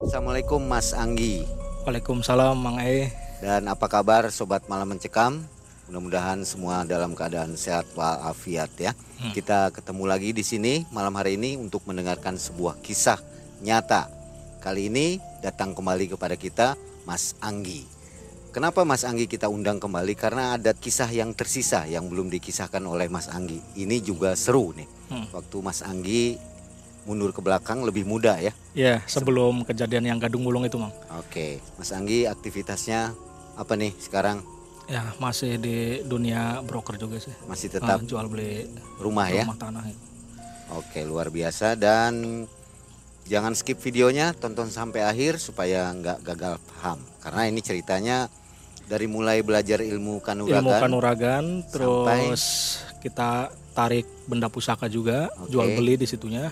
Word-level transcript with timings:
Assalamualaikum 0.00 0.64
Mas 0.64 0.96
Anggi 0.96 1.44
Waalaikumsalam 1.84 2.56
Mang 2.56 2.80
E. 2.80 3.12
dan 3.44 3.68
apa 3.68 3.84
kabar 3.84 4.32
Sobat 4.32 4.64
Malam 4.64 4.96
Mencekam? 4.96 5.44
Mudah-mudahan 5.84 6.40
semua 6.48 6.88
dalam 6.88 7.12
keadaan 7.12 7.52
sehat 7.52 7.84
walafiat 7.92 8.72
ya. 8.80 8.96
Hmm. 9.20 9.36
Kita 9.36 9.68
ketemu 9.68 10.08
lagi 10.08 10.32
di 10.32 10.40
sini 10.40 10.88
malam 10.88 11.12
hari 11.20 11.36
ini 11.36 11.60
untuk 11.60 11.84
mendengarkan 11.84 12.40
sebuah 12.40 12.80
kisah 12.80 13.20
nyata. 13.60 14.08
Kali 14.64 14.88
ini 14.88 15.20
datang 15.44 15.76
kembali 15.76 16.16
kepada 16.16 16.32
kita 16.32 16.80
Mas 17.04 17.36
Anggi. 17.44 17.84
Kenapa 18.56 18.88
Mas 18.88 19.04
Anggi 19.04 19.28
kita 19.28 19.52
undang 19.52 19.84
kembali? 19.84 20.16
Karena 20.16 20.56
ada 20.56 20.72
kisah 20.72 21.12
yang 21.12 21.36
tersisa 21.36 21.84
yang 21.84 22.08
belum 22.08 22.32
dikisahkan 22.32 22.80
oleh 22.88 23.12
Mas 23.12 23.28
Anggi. 23.28 23.60
Ini 23.76 24.00
juga 24.00 24.32
seru 24.32 24.72
nih. 24.72 24.88
Hmm. 25.12 25.28
Waktu 25.28 25.56
Mas 25.60 25.84
Anggi 25.84 26.40
mundur 27.04 27.32
ke 27.32 27.40
belakang 27.40 27.80
lebih 27.82 28.04
muda 28.04 28.36
ya. 28.38 28.52
Ya, 28.72 29.02
sebelum 29.04 29.64
kejadian 29.64 30.04
yang 30.06 30.18
Gadung 30.20 30.44
Gulung 30.44 30.62
itu, 30.62 30.76
Mang. 30.76 30.92
Oke, 31.16 31.58
Mas 31.74 31.90
Anggi 31.90 32.24
aktivitasnya 32.24 33.12
apa 33.56 33.72
nih 33.74 33.92
sekarang? 33.98 34.44
Ya, 34.86 35.14
masih 35.18 35.54
di 35.56 36.02
dunia 36.02 36.60
broker 36.66 36.98
juga 36.98 37.18
sih. 37.18 37.30
Masih 37.46 37.70
tetap 37.70 38.02
Ah, 38.02 38.04
jual 38.04 38.26
beli 38.26 38.66
rumah 38.98 39.30
ya? 39.30 39.46
rumah 39.46 39.54
tanah 39.54 39.84
itu. 39.86 40.02
Oke, 40.70 41.02
luar 41.02 41.30
biasa 41.30 41.74
dan 41.74 42.46
jangan 43.26 43.54
skip 43.54 43.78
videonya, 43.78 44.34
tonton 44.34 44.70
sampai 44.70 45.02
akhir 45.02 45.38
supaya 45.38 45.90
nggak 45.90 46.18
gagal 46.22 46.58
paham. 46.74 46.98
Karena 47.22 47.46
ini 47.46 47.58
ceritanya 47.58 48.26
dari 48.86 49.06
mulai 49.06 49.42
belajar 49.42 49.78
ilmu 49.78 50.18
Ilmu 50.18 50.26
kanuragan. 50.26 50.78
kanuragan, 50.82 51.44
terus 51.70 52.42
kita 52.98 53.50
tarik 53.70 54.06
benda 54.26 54.50
pusaka 54.50 54.90
juga, 54.90 55.30
Oke. 55.38 55.54
jual 55.54 55.68
beli 55.74 55.94
di 55.94 56.06
situnya. 56.06 56.50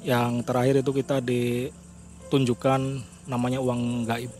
Yang 0.00 0.48
terakhir 0.48 0.74
itu 0.80 0.90
kita 0.96 1.16
ditunjukkan 1.20 2.80
namanya 3.28 3.60
uang 3.60 4.08
gaib. 4.08 4.32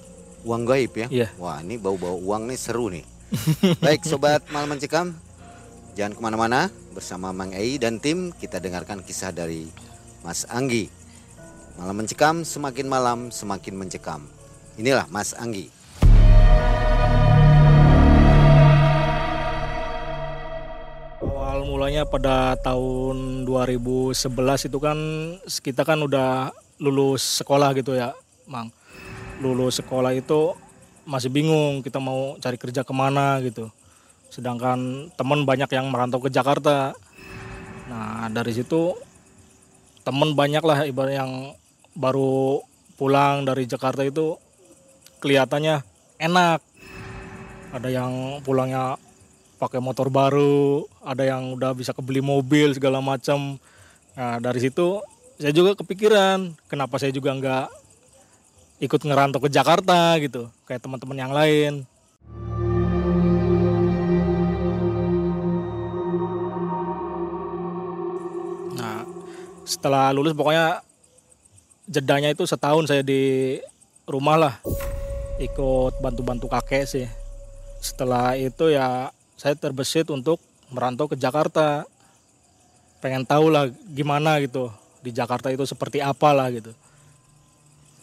Uang 0.44 0.64
gaib 0.64 0.92
ya? 0.96 1.06
Iya. 1.12 1.28
Wah, 1.36 1.60
ini 1.60 1.76
bau-bau 1.76 2.16
uang 2.16 2.48
nih 2.48 2.56
seru 2.56 2.88
nih. 2.88 3.04
Baik, 3.84 4.02
sobat 4.08 4.42
malam 4.50 4.74
mencekam, 4.74 5.14
jangan 5.94 6.16
ke 6.16 6.20
mana-mana 6.24 6.72
bersama 6.96 7.30
Mang 7.30 7.54
Ei 7.54 7.78
dan 7.78 8.02
tim 8.02 8.34
kita 8.34 8.58
dengarkan 8.58 9.04
kisah 9.04 9.30
dari 9.30 9.68
Mas 10.24 10.48
Anggi. 10.48 10.90
Malam 11.78 12.02
mencekam, 12.02 12.42
semakin 12.42 12.86
malam 12.90 13.18
semakin 13.30 13.76
mencekam. 13.76 14.26
Inilah 14.80 15.06
Mas 15.12 15.36
Anggi. 15.36 15.70
Awal 21.60 21.76
mulanya 21.76 22.08
pada 22.08 22.56
tahun 22.56 23.44
2011 23.44 24.16
itu 24.72 24.80
kan 24.80 24.96
kita 25.60 25.84
kan 25.84 26.00
udah 26.00 26.56
lulus 26.80 27.20
sekolah 27.44 27.76
gitu 27.76 27.92
ya, 27.92 28.16
Mang. 28.48 28.72
Lulus 29.44 29.76
sekolah 29.76 30.16
itu 30.16 30.56
masih 31.04 31.28
bingung 31.28 31.84
kita 31.84 32.00
mau 32.00 32.40
cari 32.40 32.56
kerja 32.56 32.80
ke 32.80 32.96
mana 32.96 33.44
gitu. 33.44 33.68
Sedangkan 34.32 35.12
temen 35.12 35.44
banyak 35.44 35.68
yang 35.68 35.92
merantau 35.92 36.16
ke 36.24 36.32
Jakarta. 36.32 36.96
Nah 37.92 38.24
dari 38.32 38.56
situ 38.56 38.96
temen 40.00 40.32
banyak 40.32 40.64
lah 40.64 40.88
ibarat 40.88 41.12
yang 41.12 41.52
baru 41.92 42.64
pulang 42.96 43.44
dari 43.44 43.68
Jakarta 43.68 44.00
itu 44.00 44.40
kelihatannya 45.20 45.84
enak. 46.24 46.64
Ada 47.76 47.88
yang 47.92 48.40
pulangnya 48.48 48.96
pakai 49.60 49.76
motor 49.76 50.08
baru, 50.08 50.88
ada 51.04 51.20
yang 51.20 51.52
udah 51.52 51.76
bisa 51.76 51.92
kebeli 51.92 52.24
mobil 52.24 52.72
segala 52.72 53.04
macam. 53.04 53.60
Nah 54.16 54.40
dari 54.40 54.64
situ 54.64 55.04
saya 55.36 55.52
juga 55.52 55.76
kepikiran, 55.76 56.56
kenapa 56.64 56.96
saya 56.96 57.12
juga 57.12 57.36
nggak 57.36 57.68
ikut 58.80 59.00
ngerantau 59.04 59.44
ke 59.44 59.52
Jakarta 59.52 60.16
gitu, 60.16 60.48
kayak 60.64 60.80
teman-teman 60.80 61.20
yang 61.20 61.32
lain. 61.36 61.84
Nah 68.80 69.04
setelah 69.68 70.08
lulus 70.16 70.32
pokoknya 70.32 70.80
jedanya 71.84 72.32
itu 72.32 72.48
setahun 72.48 72.88
saya 72.88 73.04
di 73.04 73.60
rumah 74.08 74.40
lah, 74.40 74.54
ikut 75.36 76.00
bantu-bantu 76.00 76.48
kakek 76.48 76.88
sih. 76.88 77.06
Setelah 77.84 78.36
itu 78.40 78.72
ya 78.72 79.12
saya 79.40 79.56
terbesit 79.56 80.04
untuk 80.12 80.36
merantau 80.68 81.08
ke 81.08 81.16
Jakarta. 81.16 81.88
Pengen 83.00 83.24
tahu 83.24 83.48
lah 83.48 83.72
gimana 83.88 84.36
gitu 84.44 84.68
di 85.00 85.16
Jakarta 85.16 85.48
itu 85.48 85.64
seperti 85.64 86.04
apa 86.04 86.36
lah 86.36 86.52
gitu. 86.52 86.76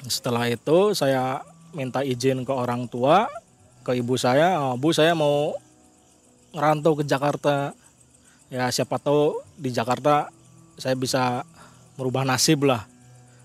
Setelah 0.10 0.50
itu 0.50 0.98
saya 0.98 1.46
minta 1.78 2.02
izin 2.02 2.42
ke 2.42 2.50
orang 2.50 2.90
tua, 2.90 3.30
ke 3.86 3.94
ibu 3.94 4.18
saya, 4.18 4.58
"Oh, 4.58 4.74
bu 4.82 4.90
saya 4.90 5.14
mau 5.14 5.54
ngerantau 6.58 6.98
ke 6.98 7.04
Jakarta. 7.06 7.78
Ya 8.50 8.66
siapa 8.74 8.98
tahu 8.98 9.38
di 9.54 9.70
Jakarta 9.70 10.34
saya 10.82 10.98
bisa 10.98 11.46
merubah 12.02 12.26
nasib 12.26 12.66
lah 12.66 12.90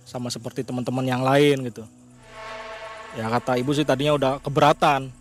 sama 0.09 0.33
seperti 0.33 0.65
teman-teman 0.65 1.05
yang 1.05 1.21
lain 1.21 1.69
gitu. 1.69 1.85
Ya 3.13 3.29
kata 3.29 3.61
ibu 3.61 3.77
sih 3.77 3.85
tadinya 3.85 4.17
udah 4.17 4.33
keberatan, 4.41 5.13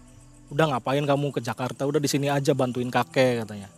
udah 0.51 0.75
ngapain 0.75 1.01
kamu 1.07 1.31
ke 1.31 1.39
Jakarta? 1.39 1.87
Udah 1.87 2.03
di 2.03 2.11
sini 2.11 2.27
aja 2.27 2.51
bantuin 2.51 2.91
kakek 2.91 3.47
katanya. 3.47 3.71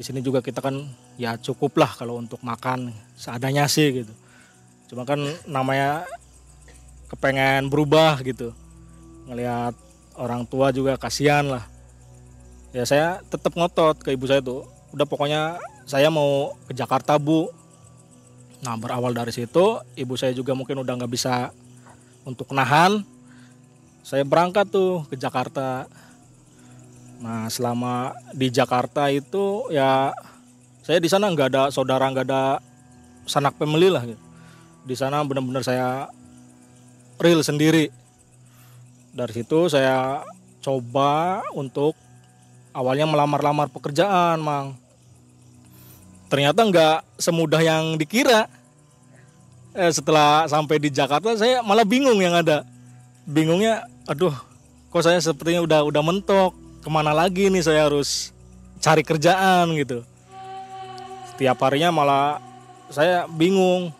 Di 0.00 0.02
sini 0.04 0.24
juga 0.24 0.40
kita 0.40 0.64
kan 0.64 0.88
ya 1.20 1.36
cukup 1.36 1.76
lah 1.76 1.92
kalau 1.92 2.16
untuk 2.16 2.40
makan 2.40 2.92
seadanya 3.20 3.68
sih 3.68 4.02
gitu. 4.02 4.12
Cuma 4.88 5.04
kan 5.04 5.20
namanya 5.44 6.08
kepengen 7.12 7.68
berubah 7.68 8.16
gitu. 8.24 8.56
Ngelihat 9.28 9.76
orang 10.16 10.48
tua 10.48 10.72
juga 10.72 10.96
kasihan 10.96 11.44
lah. 11.44 11.64
Ya 12.72 12.88
saya 12.88 13.20
tetap 13.28 13.52
ngotot 13.52 14.00
ke 14.00 14.16
ibu 14.16 14.24
saya 14.24 14.40
tuh. 14.40 14.64
Udah 14.96 15.04
pokoknya 15.04 15.60
saya 15.84 16.08
mau 16.08 16.56
ke 16.64 16.72
Jakarta 16.72 17.20
bu. 17.20 17.52
Nah 18.64 18.72
berawal 18.80 19.12
dari 19.12 19.36
situ 19.36 19.84
ibu 20.00 20.16
saya 20.16 20.32
juga 20.32 20.56
mungkin 20.56 20.80
udah 20.80 20.96
nggak 20.96 21.12
bisa 21.12 21.52
untuk 22.24 22.48
nahan. 22.56 23.04
Saya 24.06 24.22
berangkat 24.22 24.70
tuh 24.70 25.04
ke 25.10 25.18
Jakarta 25.18 25.90
Nah 27.26 27.50
selama 27.50 28.14
di 28.30 28.54
Jakarta 28.54 29.10
itu 29.10 29.66
ya 29.74 30.14
saya 30.86 31.02
di 31.02 31.10
sana 31.10 31.26
nggak 31.26 31.48
ada 31.50 31.62
saudara 31.74 32.06
nggak 32.06 32.26
ada 32.30 32.62
sanak 33.26 33.58
family 33.58 33.90
lah 33.90 34.06
gitu. 34.06 34.22
Di 34.86 34.94
sana 34.94 35.26
benar-benar 35.26 35.66
saya 35.66 36.06
real 37.18 37.42
sendiri. 37.42 37.90
Dari 39.10 39.32
situ 39.34 39.66
saya 39.66 40.22
coba 40.62 41.42
untuk 41.50 41.98
awalnya 42.70 43.10
melamar-lamar 43.10 43.74
pekerjaan, 43.74 44.38
Mang. 44.38 44.78
Ternyata 46.30 46.62
nggak 46.62 46.98
semudah 47.18 47.58
yang 47.58 47.98
dikira. 47.98 48.46
Eh, 49.74 49.90
setelah 49.90 50.46
sampai 50.46 50.78
di 50.78 50.94
Jakarta 50.94 51.34
saya 51.34 51.58
malah 51.66 51.82
bingung 51.82 52.22
yang 52.22 52.38
ada. 52.38 52.62
Bingungnya, 53.26 53.82
aduh, 54.06 54.32
kok 54.94 55.02
saya 55.02 55.18
sepertinya 55.18 55.66
udah 55.66 55.80
udah 55.82 56.02
mentok 56.06 56.65
ke 56.86 56.90
mana 56.94 57.10
lagi 57.10 57.50
nih 57.50 57.66
saya 57.66 57.90
harus 57.90 58.30
cari 58.78 59.02
kerjaan 59.02 59.74
gitu. 59.74 60.06
Setiap 61.34 61.58
harinya 61.66 61.90
malah 61.90 62.38
saya 62.94 63.26
bingung. 63.26 63.90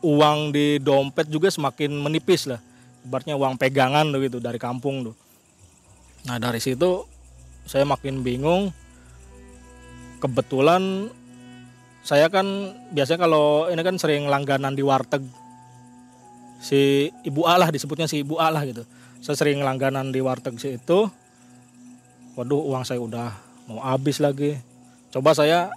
Uang 0.00 0.48
di 0.54 0.80
dompet 0.80 1.28
juga 1.28 1.52
semakin 1.52 1.92
menipis 1.92 2.48
lah. 2.48 2.62
Ibaratnya 3.04 3.36
uang 3.36 3.60
pegangan 3.60 4.08
tuh 4.08 4.24
gitu 4.24 4.38
dari 4.40 4.56
kampung 4.56 5.12
tuh. 5.12 5.16
Nah 6.24 6.40
dari 6.40 6.56
situ 6.56 7.04
saya 7.68 7.84
makin 7.84 8.24
bingung. 8.24 8.72
Kebetulan 10.16 11.12
saya 12.00 12.32
kan 12.32 12.46
biasanya 12.96 13.28
kalau 13.28 13.68
ini 13.68 13.82
kan 13.84 14.00
sering 14.00 14.24
langganan 14.24 14.72
di 14.72 14.80
warteg 14.80 15.20
si 16.64 17.12
Ibu 17.28 17.44
A 17.44 17.60
disebutnya 17.68 18.08
si 18.08 18.24
Ibu 18.24 18.40
A 18.40 18.48
gitu. 18.64 18.88
Saya 19.20 19.36
sering 19.36 19.60
langganan 19.60 20.14
di 20.14 20.24
warteg 20.24 20.56
si 20.56 20.80
itu 20.80 21.12
waduh 22.36 22.60
uang 22.60 22.84
saya 22.84 23.00
udah 23.00 23.32
mau 23.66 23.80
habis 23.80 24.20
lagi. 24.20 24.60
Coba 25.08 25.32
saya 25.32 25.72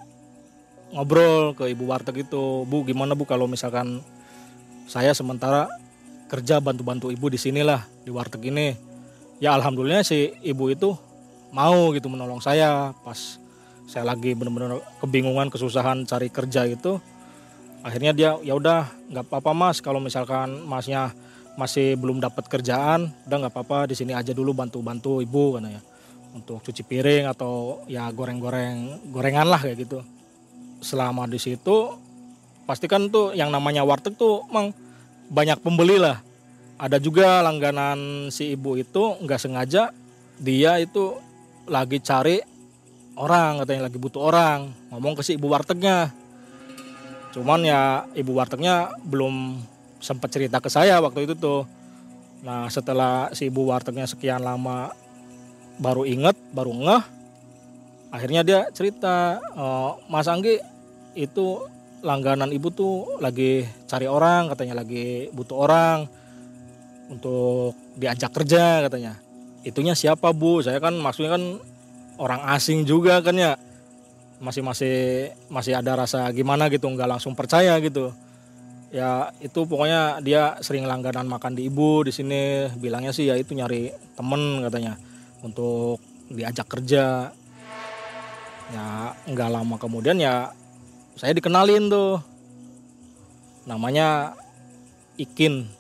ngobrol 0.92 1.56
ke 1.56 1.72
ibu 1.72 1.88
warteg 1.88 2.28
itu. 2.28 2.68
Bu 2.68 2.84
gimana 2.84 3.16
bu 3.16 3.24
kalau 3.24 3.48
misalkan 3.48 4.04
saya 4.86 5.16
sementara 5.16 5.72
kerja 6.28 6.60
bantu-bantu 6.60 7.10
ibu 7.10 7.32
di 7.32 7.40
sinilah 7.40 7.88
di 8.04 8.12
warteg 8.12 8.52
ini? 8.52 8.76
Ya 9.40 9.56
alhamdulillah 9.56 10.04
si 10.04 10.36
ibu 10.44 10.68
itu 10.68 10.94
mau 11.56 11.96
gitu 11.96 12.12
menolong 12.12 12.44
saya. 12.44 12.92
Pas 13.08 13.40
saya 13.88 14.04
lagi 14.06 14.36
benar-benar 14.36 14.84
kebingungan 15.00 15.48
kesusahan 15.50 16.06
cari 16.06 16.30
kerja 16.30 16.68
itu 16.68 17.00
akhirnya 17.82 18.12
dia 18.12 18.32
ya 18.44 18.54
udah 18.60 18.92
nggak 19.16 19.32
apa-apa 19.32 19.56
mas. 19.56 19.80
Kalau 19.80 20.04
misalkan 20.04 20.68
masnya 20.68 21.16
masih 21.56 21.96
belum 21.96 22.20
dapat 22.20 22.52
kerjaan 22.52 23.12
udah 23.28 23.38
nggak 23.48 23.54
apa-apa 23.56 23.92
di 23.92 23.96
sini 23.96 24.16
aja 24.16 24.32
dulu 24.32 24.56
bantu-bantu 24.56 25.20
ibu 25.20 25.60
katanya 25.60 25.84
untuk 26.40 26.64
cuci 26.64 26.82
piring 26.88 27.28
atau 27.28 27.84
ya 27.92 28.08
goreng-goreng 28.10 29.12
gorengan 29.12 29.48
lah 29.52 29.60
kayak 29.60 29.84
gitu. 29.84 30.00
Selama 30.80 31.28
di 31.28 31.38
situ 31.38 32.00
pasti 32.64 32.88
kan 32.88 33.12
tuh 33.12 33.36
yang 33.36 33.52
namanya 33.52 33.84
warteg 33.84 34.16
tuh 34.16 34.48
emang 34.48 34.72
banyak 35.28 35.60
pembeli 35.60 36.00
lah. 36.00 36.24
Ada 36.80 36.96
juga 36.98 37.44
langganan 37.44 38.32
si 38.32 38.56
ibu 38.56 38.80
itu 38.80 39.20
nggak 39.20 39.42
sengaja 39.42 39.92
dia 40.40 40.80
itu 40.80 41.20
lagi 41.68 42.00
cari 42.00 42.40
orang 43.20 43.62
katanya 43.62 43.92
lagi 43.92 44.00
butuh 44.00 44.24
orang. 44.24 44.72
Ngomong 44.90 45.20
ke 45.20 45.22
si 45.28 45.36
ibu 45.36 45.52
wartegnya. 45.52 46.16
Cuman 47.36 47.62
ya 47.68 48.08
ibu 48.16 48.32
wartegnya 48.34 48.96
belum 49.04 49.60
sempat 50.00 50.32
cerita 50.32 50.64
ke 50.64 50.72
saya 50.72 51.04
waktu 51.04 51.28
itu 51.28 51.36
tuh. 51.36 51.68
Nah 52.42 52.72
setelah 52.72 53.28
si 53.36 53.52
ibu 53.52 53.68
wartegnya 53.68 54.08
sekian 54.08 54.40
lama 54.40 54.96
baru 55.80 56.04
inget 56.04 56.36
baru 56.52 56.76
ngeh. 56.76 57.04
Akhirnya 58.12 58.42
dia 58.44 58.60
cerita 58.76 59.40
e, 59.40 59.66
Mas 60.12 60.28
Anggi 60.28 60.60
itu 61.16 61.66
langganan 62.04 62.52
ibu 62.52 62.70
tuh 62.70 63.20
lagi 63.24 63.66
cari 63.88 64.06
orang 64.08 64.52
katanya 64.52 64.84
lagi 64.84 65.32
butuh 65.32 65.58
orang 65.58 65.98
untuk 67.10 67.74
diajak 67.96 68.36
kerja 68.36 68.86
katanya. 68.86 69.18
Itunya 69.64 69.96
siapa 69.96 70.36
bu? 70.36 70.62
Saya 70.62 70.80
kan 70.84 70.96
maksudnya 71.00 71.40
kan 71.40 71.44
orang 72.20 72.44
asing 72.54 72.84
juga 72.84 73.24
kan 73.24 73.36
ya. 73.40 73.56
Masih 74.40 74.64
masih 74.64 74.96
masih 75.52 75.76
ada 75.76 76.00
rasa 76.00 76.32
gimana 76.32 76.72
gitu 76.72 76.88
nggak 76.88 77.20
langsung 77.20 77.36
percaya 77.36 77.76
gitu. 77.84 78.16
Ya 78.90 79.36
itu 79.44 79.68
pokoknya 79.68 80.24
dia 80.24 80.58
sering 80.64 80.88
langganan 80.88 81.28
makan 81.28 81.60
di 81.60 81.68
ibu 81.68 82.08
di 82.08 82.16
sini. 82.16 82.72
Bilangnya 82.80 83.12
sih 83.12 83.28
ya 83.28 83.36
itu 83.36 83.52
nyari 83.52 83.92
temen 84.16 84.64
katanya 84.64 84.96
untuk 85.42 86.02
diajak 86.30 86.68
kerja 86.70 87.34
ya 88.70 88.86
nggak 89.26 89.50
lama 89.50 89.76
kemudian 89.82 90.22
ya 90.22 90.54
saya 91.18 91.34
dikenalin 91.34 91.90
tuh 91.90 92.22
namanya 93.66 94.38
Ikin 95.20 95.80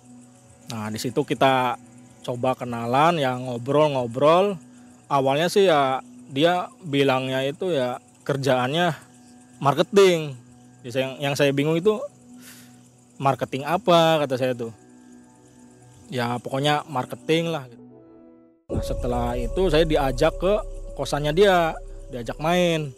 Nah 0.69 0.93
di 0.93 1.01
situ 1.01 1.25
kita 1.25 1.81
coba 2.21 2.53
kenalan, 2.53 3.17
ya 3.17 3.33
ngobrol-ngobrol. 3.35 4.55
Awalnya 5.09 5.49
sih 5.49 5.65
ya 5.65 6.05
dia 6.29 6.69
bilangnya 6.85 7.41
itu 7.41 7.73
ya 7.73 7.97
kerjaannya 8.21 8.93
marketing. 9.57 10.37
Yang, 10.85 11.11
yang 11.17 11.33
saya 11.33 11.49
bingung 11.51 11.75
itu 11.75 11.97
marketing 13.17 13.65
apa 13.65 14.21
kata 14.23 14.37
saya 14.37 14.53
tuh. 14.53 14.69
Ya 16.13 16.37
pokoknya 16.37 16.85
marketing 16.85 17.49
lah. 17.49 17.65
Nah 18.69 18.83
setelah 18.85 19.33
itu 19.33 19.67
saya 19.73 19.83
diajak 19.83 20.37
ke 20.37 20.53
kosannya 20.93 21.33
dia, 21.33 21.73
diajak 22.13 22.37
main. 22.37 22.93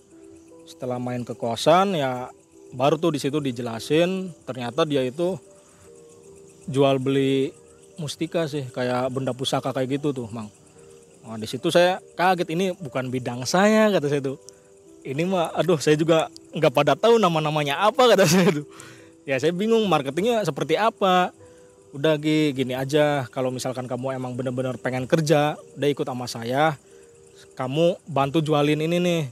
Setelah 0.67 0.99
main 0.99 1.23
ke 1.23 1.31
kosan 1.35 1.95
ya 1.95 2.27
baru 2.71 2.95
tuh 2.95 3.15
di 3.15 3.19
situ 3.19 3.39
dijelasin 3.43 4.31
ternyata 4.47 4.87
dia 4.87 5.03
itu 5.03 5.35
jual 6.71 6.95
beli 6.99 7.51
mustika 7.99 8.47
sih 8.47 8.63
kayak 8.71 9.11
benda 9.11 9.35
pusaka 9.35 9.71
kayak 9.75 9.99
gitu 9.99 10.15
tuh 10.15 10.27
mang. 10.31 10.47
Nah, 11.21 11.37
di 11.37 11.45
situ 11.45 11.69
saya 11.69 12.01
kaget 12.17 12.49
ini 12.51 12.73
bukan 12.73 13.13
bidang 13.13 13.45
saya 13.45 13.91
kata 13.93 14.07
saya 14.09 14.21
tuh. 14.23 14.37
Ini 15.01 15.25
mah 15.25 15.53
aduh 15.57 15.81
saya 15.81 15.97
juga 15.97 16.29
nggak 16.53 16.73
pada 16.73 16.93
tahu 16.93 17.17
nama 17.17 17.41
namanya 17.41 17.81
apa 17.81 18.11
kata 18.13 18.25
saya 18.25 18.49
tuh. 18.61 18.67
Ya 19.25 19.37
saya 19.37 19.53
bingung 19.53 19.85
marketingnya 19.85 20.41
seperti 20.45 20.77
apa 20.77 21.29
udah 21.91 22.15
gini 22.19 22.73
aja. 22.75 23.27
Kalau 23.31 23.51
misalkan 23.51 23.87
kamu 23.87 24.15
emang 24.15 24.35
bener-bener 24.35 24.75
pengen 24.79 25.07
kerja 25.07 25.59
udah 25.75 25.89
ikut 25.91 26.07
sama 26.07 26.27
saya. 26.27 26.75
Kamu 27.55 27.99
bantu 28.07 28.39
jualin 28.39 28.79
ini 28.79 28.97
nih. 28.99 29.23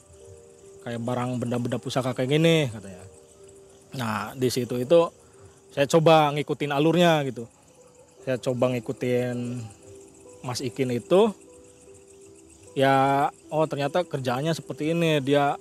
Kayak 0.84 1.02
barang 1.04 1.40
benda-benda 1.40 1.78
pusaka 1.80 2.16
kayak 2.16 2.40
gini 2.40 2.68
katanya. 2.72 3.04
Nah 3.96 4.32
di 4.36 4.48
situ 4.52 4.80
itu 4.80 5.12
saya 5.72 5.86
coba 5.88 6.32
ngikutin 6.36 6.72
alurnya 6.72 7.24
gitu. 7.28 7.48
Saya 8.24 8.36
coba 8.40 8.72
ngikutin 8.76 9.36
Mas 10.44 10.60
Ikin 10.64 10.92
itu. 10.96 11.32
Ya 12.76 13.28
oh 13.52 13.66
ternyata 13.68 14.04
kerjaannya 14.04 14.52
seperti 14.56 14.92
ini. 14.96 15.20
Dia 15.24 15.56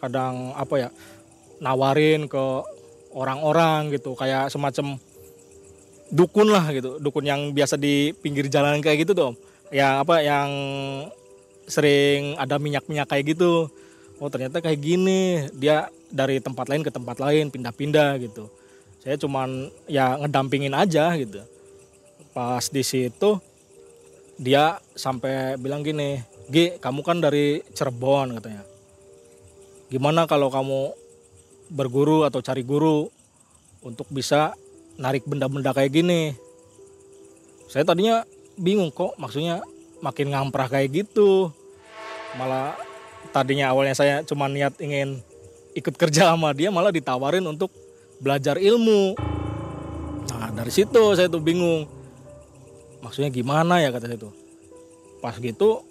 kadang 0.00 0.52
apa 0.56 0.74
ya 0.76 0.88
nawarin 1.62 2.28
ke 2.28 2.44
orang-orang 3.12 3.92
gitu. 3.94 4.16
Kayak 4.16 4.48
semacam 4.52 5.00
dukun 6.12 6.52
lah 6.52 6.68
gitu. 6.76 7.00
Dukun 7.00 7.24
yang 7.24 7.56
biasa 7.56 7.80
di 7.80 8.12
pinggir 8.12 8.52
jalan 8.52 8.84
kayak 8.84 9.08
gitu 9.08 9.16
tuh 9.16 9.32
ya 9.72 10.04
apa 10.04 10.20
yang 10.20 10.50
sering 11.64 12.36
ada 12.36 12.60
minyak-minyak 12.60 13.08
kayak 13.08 13.34
gitu. 13.34 13.72
Oh 14.20 14.28
ternyata 14.28 14.60
kayak 14.60 14.78
gini. 14.78 15.48
Dia 15.56 15.88
dari 16.12 16.38
tempat 16.38 16.68
lain 16.68 16.84
ke 16.84 16.92
tempat 16.92 17.16
lain 17.16 17.48
pindah-pindah 17.48 18.20
gitu. 18.20 18.52
Saya 19.00 19.16
cuman 19.18 19.72
ya 19.88 20.20
ngedampingin 20.20 20.76
aja 20.76 21.16
gitu. 21.16 21.40
Pas 22.36 22.62
di 22.68 22.84
situ 22.84 23.40
dia 24.36 24.80
sampai 24.96 25.54
bilang 25.60 25.84
gini 25.84 26.20
G 26.52 26.76
kamu 26.76 27.00
kan 27.00 27.18
dari 27.18 27.64
Cirebon 27.72 28.36
katanya. 28.38 28.62
Gimana 29.88 30.28
kalau 30.28 30.52
kamu 30.52 30.92
berguru 31.72 32.28
atau 32.28 32.44
cari 32.44 32.60
guru 32.64 33.08
untuk 33.80 34.04
bisa 34.12 34.52
narik 35.00 35.24
benda-benda 35.24 35.72
kayak 35.72 35.92
gini. 35.92 36.36
Saya 37.68 37.88
tadinya 37.88 38.26
bingung 38.60 38.92
kok 38.92 39.16
maksudnya 39.16 39.64
makin 40.04 40.34
ngamprah 40.34 40.68
kayak 40.68 40.92
gitu. 41.04 41.48
Malah 42.36 42.76
tadinya 43.32 43.72
awalnya 43.72 43.96
saya 43.96 44.14
cuma 44.26 44.48
niat 44.50 44.76
ingin 44.82 45.20
ikut 45.72 45.96
kerja 45.96 46.32
sama 46.32 46.52
dia 46.52 46.68
malah 46.68 46.92
ditawarin 46.92 47.44
untuk 47.48 47.72
belajar 48.20 48.60
ilmu. 48.60 49.16
Nah 50.36 50.50
dari 50.52 50.72
situ 50.72 51.16
saya 51.16 51.32
tuh 51.32 51.40
bingung. 51.40 51.88
Maksudnya 53.02 53.32
gimana 53.32 53.82
ya 53.82 53.90
kata 53.90 54.06
saya 54.06 54.18
itu 54.20 54.30
pas 55.22 55.38
gitu 55.38 55.86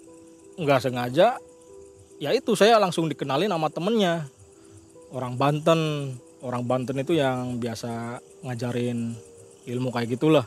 nggak 0.60 0.84
sengaja 0.84 1.40
ya 2.20 2.30
itu 2.36 2.52
saya 2.52 2.76
langsung 2.76 3.08
dikenalin 3.10 3.50
sama 3.50 3.68
temennya. 3.72 4.30
Orang 5.12 5.36
Banten 5.36 6.14
orang 6.42 6.66
Banten 6.66 6.98
itu 6.98 7.14
yang 7.14 7.56
biasa 7.62 8.18
ngajarin 8.42 9.14
ilmu 9.66 9.94
kayak 9.94 10.18
gitulah. 10.18 10.46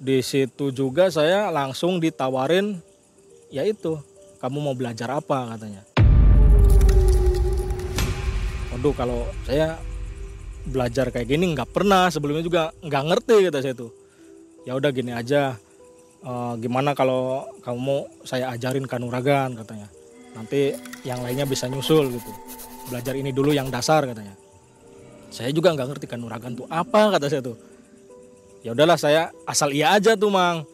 Di 0.00 0.20
situ 0.26 0.74
juga 0.74 1.08
saya 1.08 1.48
langsung 1.54 2.02
ditawarin 2.02 2.82
ya 3.54 3.62
itu 3.62 4.00
kamu 4.42 4.58
mau 4.58 4.74
belajar 4.74 5.06
apa? 5.14 5.54
katanya. 5.54 5.82
Waduh 8.74 8.94
kalau 8.96 9.20
saya 9.46 9.78
belajar 10.66 11.14
kayak 11.14 11.28
gini 11.30 11.54
nggak 11.54 11.70
pernah 11.72 12.10
sebelumnya 12.10 12.44
juga 12.44 12.62
nggak 12.82 13.04
ngerti 13.06 13.36
kata 13.48 13.58
saya 13.62 13.74
tuh. 13.76 13.92
Ya 14.66 14.74
udah 14.74 14.90
gini 14.90 15.14
aja. 15.14 15.54
E, 16.20 16.32
gimana 16.58 16.96
kalau 16.96 17.46
kamu 17.62 18.26
saya 18.26 18.50
ajarin 18.56 18.88
kanuragan? 18.88 19.54
katanya. 19.54 19.86
Nanti 20.34 20.74
yang 21.04 21.22
lainnya 21.22 21.44
bisa 21.44 21.68
nyusul 21.68 22.08
gitu. 22.08 22.30
Belajar 22.88 23.14
ini 23.14 23.30
dulu 23.30 23.52
yang 23.52 23.68
dasar 23.68 24.08
katanya 24.08 24.39
saya 25.30 25.54
juga 25.54 25.70
nggak 25.70 25.88
ngerti 25.94 26.06
kanuragan 26.10 26.58
tuh 26.58 26.66
apa 26.66 27.14
kata 27.16 27.30
saya 27.30 27.42
tuh. 27.42 27.56
Ya 28.66 28.74
udahlah 28.74 28.98
saya 28.98 29.30
asal 29.46 29.70
iya 29.70 29.94
aja 29.94 30.18
tuh 30.18 30.28
mang. 30.28 30.66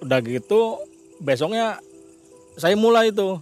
Udah 0.00 0.18
gitu 0.24 0.80
besoknya 1.20 1.78
saya 2.56 2.74
mulai 2.74 3.12
tuh. 3.12 3.38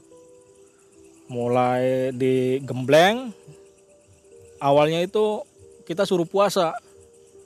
Mulai 1.30 2.12
di 2.12 2.60
Gembleng. 2.66 3.32
Awalnya 4.58 5.06
itu 5.06 5.46
kita 5.86 6.04
suruh 6.04 6.26
puasa. 6.26 6.74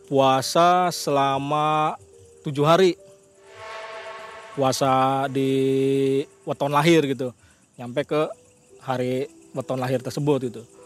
Puasa 0.09 0.89
selama 0.89 1.95
tujuh 2.43 2.65
hari. 2.65 2.97
Puasa 4.57 5.29
di 5.31 5.53
weton 6.43 6.73
lahir 6.73 7.05
gitu. 7.07 7.31
Nyampe 7.77 8.03
ke 8.09 8.27
hari 8.83 9.31
weton 9.55 9.79
lahir 9.79 10.03
tersebut 10.03 10.51
itu 10.51 10.78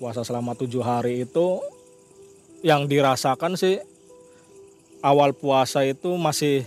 puasa 0.00 0.24
selama 0.24 0.56
tujuh 0.56 0.80
hari 0.80 1.28
itu 1.28 1.60
yang 2.64 2.88
dirasakan 2.88 3.52
sih 3.52 3.76
awal 5.04 5.36
puasa 5.36 5.84
itu 5.84 6.16
masih 6.16 6.64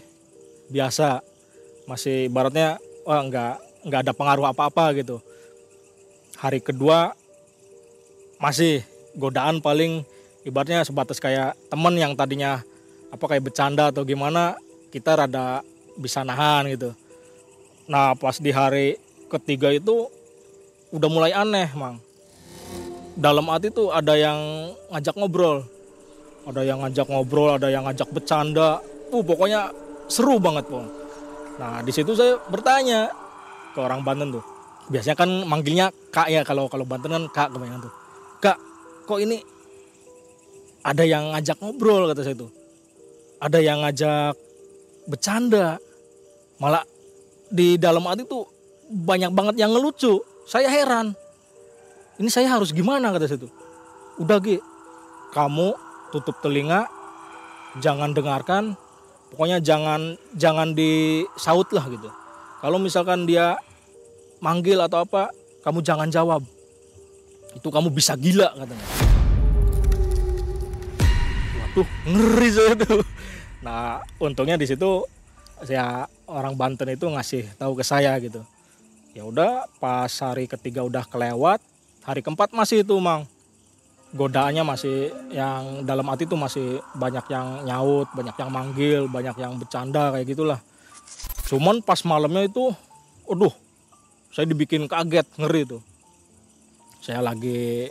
biasa 0.69 1.25
masih 1.89 2.29
ibaratnya 2.29 2.77
wah 3.01 3.25
nggak 3.25 3.53
nggak 3.89 3.99
ada 4.05 4.13
pengaruh 4.13 4.45
apa-apa 4.53 4.93
gitu. 5.01 5.17
Hari 6.37 6.61
kedua 6.61 7.17
masih 8.37 8.85
godaan 9.17 9.65
paling 9.65 10.05
ibaratnya 10.45 10.85
sebatas 10.85 11.17
kayak 11.17 11.57
temen 11.73 11.97
yang 11.97 12.13
tadinya 12.13 12.61
apa 13.09 13.25
kayak 13.25 13.49
bercanda 13.49 13.89
atau 13.89 14.05
gimana 14.05 14.53
kita 14.93 15.25
rada 15.25 15.65
bisa 15.97 16.21
nahan 16.21 16.69
gitu. 16.69 16.93
Nah 17.89 18.13
pas 18.13 18.37
di 18.37 18.53
hari 18.53 19.01
ketiga 19.25 19.73
itu 19.73 20.05
udah 20.93 21.09
mulai 21.09 21.33
aneh 21.33 21.73
mang 21.73 21.97
dalam 23.13 23.45
hati 23.49 23.69
tuh 23.69 23.93
ada 23.93 24.17
yang 24.17 24.37
ngajak 24.89 25.15
ngobrol. 25.17 25.65
Ada 26.43 26.61
yang 26.65 26.83
ngajak 26.83 27.07
ngobrol 27.07 27.55
ada 27.55 27.67
yang 27.69 27.85
ngajak 27.87 28.09
bercanda. 28.11 28.81
Uh 29.13 29.21
pokoknya 29.21 29.69
seru 30.09 30.41
banget 30.41 30.65
pong. 30.67 30.89
Nah 31.61 31.85
di 31.85 31.91
situ 31.93 32.17
saya 32.17 32.41
bertanya 32.49 33.13
ke 33.73 33.79
orang 33.79 34.01
Banten 34.01 34.33
tuh. 34.33 34.43
Biasanya 34.89 35.15
kan 35.15 35.29
manggilnya 35.47 35.87
kak 36.11 36.27
ya 36.27 36.41
kalau 36.43 36.67
kalau 36.67 36.83
Banten 36.83 37.13
kan 37.13 37.25
kak 37.31 37.49
kebanyakan 37.53 37.87
tuh. 37.87 37.93
Kak 38.41 38.57
kok 39.07 39.19
ini 39.21 39.39
ada 40.83 41.03
yang 41.07 41.31
ngajak 41.31 41.57
ngobrol 41.61 42.09
kata 42.11 42.21
saya 42.25 42.35
tuh. 42.35 42.51
Ada 43.39 43.59
yang 43.61 43.85
ngajak 43.85 44.35
bercanda. 45.07 45.77
Malah 46.59 46.83
di 47.53 47.77
dalam 47.77 48.03
hati 48.09 48.25
tuh 48.27 48.43
banyak 48.91 49.31
banget 49.31 49.55
yang 49.61 49.71
ngelucu. 49.71 50.19
Saya 50.43 50.67
heran 50.67 51.15
ini 52.23 52.31
saya 52.31 52.55
harus 52.55 52.71
gimana 52.71 53.11
kata 53.11 53.35
tuh. 53.35 53.51
Udah 54.15 54.39
Gi. 54.39 54.55
Kamu 55.35 55.75
tutup 56.15 56.39
telinga 56.39 56.87
jangan 57.83 58.15
dengarkan. 58.15 58.79
Pokoknya 59.27 59.59
jangan 59.59 60.15
jangan 60.31 60.71
disaut 60.71 61.67
lah 61.75 61.83
gitu. 61.91 62.07
Kalau 62.63 62.79
misalkan 62.79 63.27
dia 63.27 63.59
manggil 64.39 64.79
atau 64.79 65.03
apa 65.03 65.35
kamu 65.67 65.83
jangan 65.83 66.07
jawab. 66.07 66.47
Itu 67.51 67.67
kamu 67.67 67.91
bisa 67.91 68.15
gila 68.15 68.55
katanya. 68.55 68.87
Waduh 71.59 71.87
ngeri 72.07 72.49
saya 72.55 72.73
tuh. 72.79 73.03
Nah 73.67 73.99
untungnya 74.15 74.55
di 74.55 74.63
situ 74.63 75.03
saya 75.59 76.07
orang 76.31 76.55
Banten 76.55 76.87
itu 76.87 77.03
ngasih 77.03 77.59
tahu 77.59 77.75
ke 77.75 77.83
saya 77.83 78.15
gitu. 78.23 78.39
Ya 79.11 79.27
udah 79.27 79.67
pas 79.83 80.13
hari 80.23 80.47
ketiga 80.47 80.87
udah 80.87 81.03
kelewat 81.03 81.72
hari 82.03 82.19
keempat 82.19 82.51
masih 82.51 82.83
itu 82.83 82.95
mang. 82.99 83.27
Godaannya 84.13 84.61
masih 84.61 85.09
yang 85.33 85.81
dalam 85.89 86.05
hati 86.05 86.29
tuh 86.29 86.37
masih 86.37 86.77
banyak 86.93 87.25
yang 87.33 87.65
nyaut 87.65 88.05
banyak 88.13 88.35
yang 88.37 88.51
manggil 88.53 89.01
banyak 89.09 89.33
yang 89.41 89.57
bercanda 89.57 90.13
kayak 90.13 90.29
gitulah. 90.29 90.59
Cuman 91.49 91.81
pas 91.81 91.97
malamnya 92.05 92.45
itu 92.45 92.69
aduh 93.25 93.49
saya 94.29 94.45
dibikin 94.45 94.85
kaget 94.85 95.25
ngeri 95.41 95.65
tuh. 95.65 95.81
Saya 97.01 97.25
lagi 97.25 97.89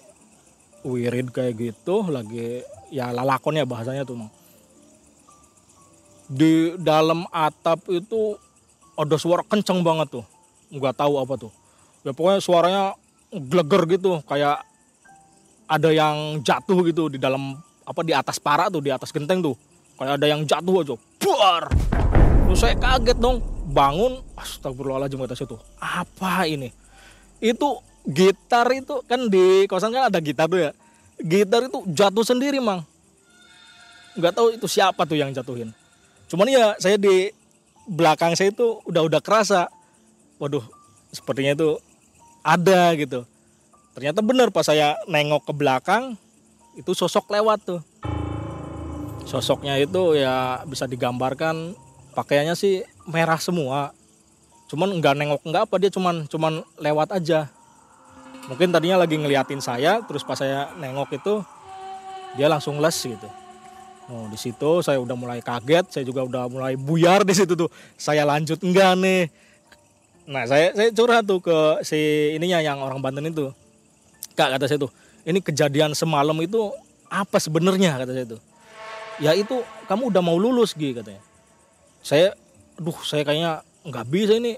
wirid 0.86 1.34
kayak 1.34 1.58
gitu 1.58 2.06
lagi 2.06 2.62
ya 2.94 3.10
lalakon 3.10 3.58
ya 3.58 3.66
bahasanya 3.66 4.06
tuh 4.06 4.22
mang. 4.22 4.30
Di 6.30 6.78
dalam 6.78 7.26
atap 7.34 7.82
itu 7.90 8.38
ada 8.94 9.18
suara 9.18 9.42
kenceng 9.42 9.82
banget 9.82 10.22
tuh. 10.22 10.24
Nggak 10.70 11.02
tahu 11.02 11.18
apa 11.18 11.34
tuh. 11.34 11.52
Ya 12.06 12.14
pokoknya 12.14 12.38
suaranya 12.38 12.84
geleger 13.32 13.96
gitu 13.96 14.20
kayak 14.28 14.60
ada 15.64 15.88
yang 15.88 16.44
jatuh 16.44 16.84
gitu 16.84 17.08
di 17.08 17.16
dalam 17.16 17.56
apa 17.82 18.00
di 18.04 18.12
atas 18.12 18.36
para 18.36 18.68
tuh 18.68 18.84
di 18.84 18.92
atas 18.92 19.08
genteng 19.08 19.40
tuh. 19.40 19.56
Kayak 19.96 20.20
ada 20.20 20.26
yang 20.28 20.40
jatuh 20.44 20.84
aja 20.84 20.94
buar! 21.20 21.62
Terus 22.48 22.58
saya 22.60 22.76
kaget 22.76 23.16
dong 23.16 23.40
bangun 23.72 24.20
astagfirullahaladzim 24.36 25.16
kata 25.24 25.32
saya 25.32 25.48
tuh 25.48 25.60
apa 25.80 26.44
ini? 26.44 26.68
Itu 27.40 27.80
gitar 28.04 28.68
itu 28.76 29.00
kan 29.08 29.32
di 29.32 29.64
kosan 29.64 29.96
kan 29.96 30.12
ada 30.12 30.20
gitar 30.20 30.52
tuh 30.52 30.68
ya. 30.68 30.70
Gitar 31.16 31.72
itu 31.72 31.80
jatuh 31.88 32.24
sendiri 32.26 32.60
mang. 32.60 32.84
Nggak 34.12 34.32
tahu 34.36 34.52
itu 34.52 34.66
siapa 34.68 35.08
tuh 35.08 35.16
yang 35.16 35.32
jatuhin. 35.32 35.72
Cuman 36.28 36.52
ya 36.52 36.76
saya 36.76 37.00
di 37.00 37.32
belakang 37.88 38.36
saya 38.36 38.52
itu 38.52 38.84
udah 38.84 39.02
udah 39.08 39.20
kerasa. 39.24 39.72
Waduh 40.36 40.64
sepertinya 41.12 41.56
itu 41.56 41.80
ada 42.42 42.92
gitu 42.98 43.24
ternyata 43.94 44.20
benar 44.20 44.50
pas 44.50 44.66
saya 44.66 44.98
nengok 45.06 45.46
ke 45.46 45.52
belakang 45.54 46.18
itu 46.74 46.92
sosok 46.92 47.30
lewat 47.30 47.58
tuh 47.62 47.80
sosoknya 49.24 49.78
itu 49.78 50.18
ya 50.18 50.60
bisa 50.66 50.90
digambarkan 50.90 51.78
pakaiannya 52.12 52.58
sih 52.58 52.82
merah 53.06 53.38
semua 53.38 53.94
cuman 54.66 54.98
nggak 54.98 55.14
nengok 55.16 55.42
nggak 55.46 55.62
apa 55.70 55.74
dia 55.78 55.90
cuman 55.92 56.26
cuman 56.26 56.64
lewat 56.80 57.14
aja 57.14 57.46
mungkin 58.50 58.74
tadinya 58.74 58.98
lagi 58.98 59.14
ngeliatin 59.14 59.62
saya 59.62 60.02
terus 60.02 60.26
pas 60.26 60.36
saya 60.36 60.72
nengok 60.80 61.14
itu 61.14 61.34
dia 62.34 62.48
langsung 62.48 62.80
les 62.82 62.96
gitu 62.96 63.28
Oh, 64.10 64.26
di 64.26 64.34
situ 64.34 64.82
saya 64.82 64.98
udah 64.98 65.14
mulai 65.14 65.38
kaget, 65.38 65.86
saya 65.88 66.04
juga 66.04 66.26
udah 66.26 66.50
mulai 66.50 66.74
buyar 66.74 67.22
di 67.22 67.32
situ 67.32 67.54
tuh. 67.54 67.70
Saya 67.94 68.26
lanjut 68.26 68.58
enggak 68.60 68.98
nih. 68.98 69.30
Nah, 70.32 70.48
saya 70.48 70.72
saya 70.72 70.88
curhat 70.96 71.28
tuh 71.28 71.44
ke 71.44 71.84
si 71.84 72.32
ininya 72.32 72.64
yang 72.64 72.80
orang 72.80 73.04
Banten 73.04 73.28
itu. 73.28 73.52
Kak 74.32 74.56
kata 74.56 74.64
saya 74.64 74.80
tuh 74.80 74.92
ini 75.28 75.44
kejadian 75.44 75.92
semalam 75.92 76.34
itu 76.40 76.72
apa 77.12 77.36
sebenarnya? 77.36 78.00
kata 78.00 78.16
saya 78.16 78.24
tuh. 78.24 78.40
Ya 79.20 79.36
itu 79.36 79.60
kamu 79.84 80.08
udah 80.08 80.22
mau 80.24 80.40
lulus 80.40 80.72
gitu 80.72 80.96
katanya. 80.96 81.20
Saya 82.00 82.32
duh 82.80 82.96
saya 83.04 83.28
kayaknya 83.28 83.60
nggak 83.84 84.06
bisa 84.08 84.40
ini. 84.40 84.56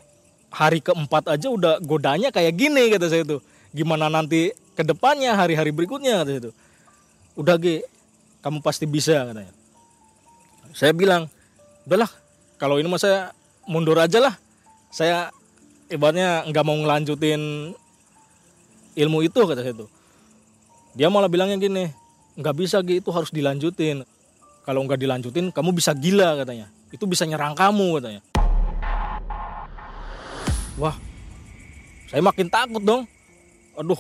Hari 0.55 0.79
keempat 0.79 1.35
aja 1.35 1.51
udah 1.51 1.83
godanya 1.83 2.31
kayak 2.31 2.55
gini 2.55 2.95
kata 2.95 3.11
saya 3.11 3.27
tuh. 3.27 3.43
Gimana 3.75 4.07
nanti 4.07 4.55
ke 4.79 4.87
depannya 4.87 5.35
hari-hari 5.35 5.75
berikutnya 5.75 6.23
kata 6.23 6.31
saya 6.31 6.43
tuh. 6.49 6.55
Udah 7.35 7.59
ge 7.59 7.83
kamu 8.47 8.63
pasti 8.63 8.87
bisa 8.87 9.27
katanya. 9.27 9.51
Saya 10.71 10.95
bilang 10.95 11.27
udahlah 11.83 12.11
kalau 12.63 12.79
ini 12.79 12.87
mah 12.87 13.03
saya 13.03 13.35
mundur 13.67 13.99
aja 13.99 14.23
lah. 14.23 14.39
Saya 14.95 15.35
ibaratnya 15.95 16.43
nggak 16.51 16.65
mau 16.67 16.75
ngelanjutin 16.75 17.71
ilmu 18.99 19.19
itu 19.23 19.39
kata 19.47 19.63
saya 19.63 19.75
tuh. 19.79 19.91
Dia 20.99 21.07
malah 21.07 21.31
bilangnya 21.31 21.55
gini 21.63 21.87
nggak 22.35 22.55
bisa 22.59 22.83
gitu 22.83 22.99
itu 22.99 23.11
harus 23.15 23.31
dilanjutin. 23.31 24.03
Kalau 24.67 24.81
nggak 24.83 24.99
dilanjutin 24.99 25.55
kamu 25.55 25.71
bisa 25.71 25.95
gila 25.95 26.35
katanya. 26.43 26.67
Itu 26.91 27.07
bisa 27.07 27.23
nyerang 27.23 27.55
kamu 27.55 28.03
katanya. 28.03 28.23
Wah 30.75 30.99
saya 32.11 32.23
makin 32.27 32.51
takut 32.51 32.83
dong. 32.83 33.07
Aduh 33.79 33.99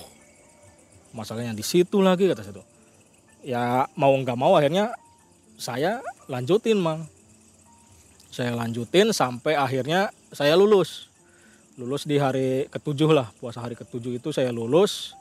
masalahnya 1.15 1.55
di 1.55 1.63
situ 1.63 2.03
lagi 2.03 2.27
kata 2.27 2.43
saya 2.43 2.59
tuh. 2.59 2.67
Ya 3.47 3.87
mau 3.95 4.11
nggak 4.19 4.35
mau 4.35 4.59
akhirnya 4.59 4.91
saya 5.55 6.03
lanjutin 6.27 6.83
mang. 6.83 7.07
Saya 8.35 8.51
lanjutin 8.51 9.15
sampai 9.15 9.55
akhirnya 9.55 10.11
saya 10.35 10.59
lulus 10.59 11.14
lulus 11.75 12.07
di 12.07 12.17
hari 12.19 12.71
ketujuh 12.71 13.11
lah. 13.11 13.31
Puasa 13.39 13.59
hari 13.59 13.75
ketujuh 13.75 14.19
itu 14.19 14.31
saya 14.31 14.55
lulus. 14.55 15.15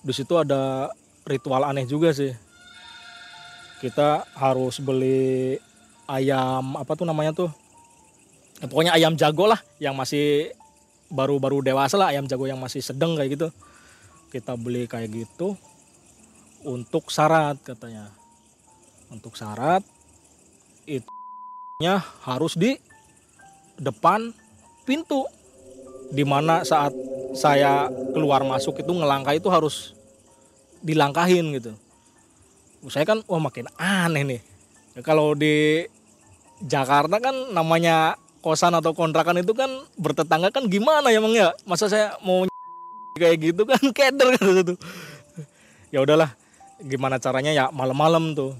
Di 0.00 0.14
situ 0.14 0.38
ada 0.38 0.88
ritual 1.26 1.66
aneh 1.66 1.84
juga 1.84 2.14
sih. 2.14 2.32
Kita 3.80 4.28
harus 4.36 4.78
beli 4.78 5.56
ayam 6.06 6.76
apa 6.76 6.92
tuh 6.94 7.06
namanya 7.08 7.32
tuh? 7.34 7.50
Ya, 8.60 8.68
pokoknya 8.68 8.92
ayam 8.92 9.16
jago 9.16 9.48
lah 9.48 9.60
yang 9.80 9.96
masih 9.96 10.52
baru-baru 11.10 11.64
dewasa 11.64 11.96
lah 11.96 12.12
ayam 12.12 12.28
jago 12.28 12.44
yang 12.46 12.60
masih 12.60 12.84
sedang 12.84 13.16
kayak 13.16 13.40
gitu. 13.40 13.48
Kita 14.30 14.54
beli 14.54 14.86
kayak 14.86 15.10
gitu 15.10 15.56
untuk 16.62 17.10
syarat 17.10 17.58
katanya. 17.64 18.12
Untuk 19.10 19.34
syarat 19.34 19.82
itu 20.86 21.10
harus 22.22 22.54
di 22.54 22.76
depan 23.80 24.30
pintu 24.84 25.24
di 26.10 26.26
mana 26.26 26.66
saat 26.66 26.90
saya 27.32 27.86
keluar 28.10 28.42
masuk 28.42 28.82
itu 28.82 28.90
ngelangkah 28.90 29.38
itu 29.38 29.46
harus 29.46 29.94
dilangkahin 30.82 31.54
gitu. 31.56 31.72
Saya 32.90 33.06
kan 33.06 33.22
wah 33.30 33.38
makin 33.38 33.70
aneh 33.78 34.22
nih. 34.26 34.40
Ya, 34.98 35.00
kalau 35.06 35.38
di 35.38 35.86
Jakarta 36.66 37.22
kan 37.22 37.54
namanya 37.54 38.18
kosan 38.42 38.74
atau 38.74 38.96
kontrakan 38.96 39.40
itu 39.40 39.54
kan 39.54 39.70
bertetangga 39.94 40.50
kan 40.50 40.66
gimana 40.66 41.14
ya 41.14 41.22
emang 41.22 41.36
ya? 41.36 41.54
Masa 41.68 41.86
saya 41.86 42.18
mau 42.24 42.48
kayak 43.14 43.52
gitu 43.52 43.62
kan 43.68 43.82
keder 43.96 44.28
kan 44.34 44.44
itu 44.50 44.74
ya 45.94 46.02
udahlah 46.02 46.34
gimana 46.82 47.20
caranya? 47.22 47.54
Ya 47.54 47.68
malam-malam 47.70 48.34
tuh. 48.34 48.56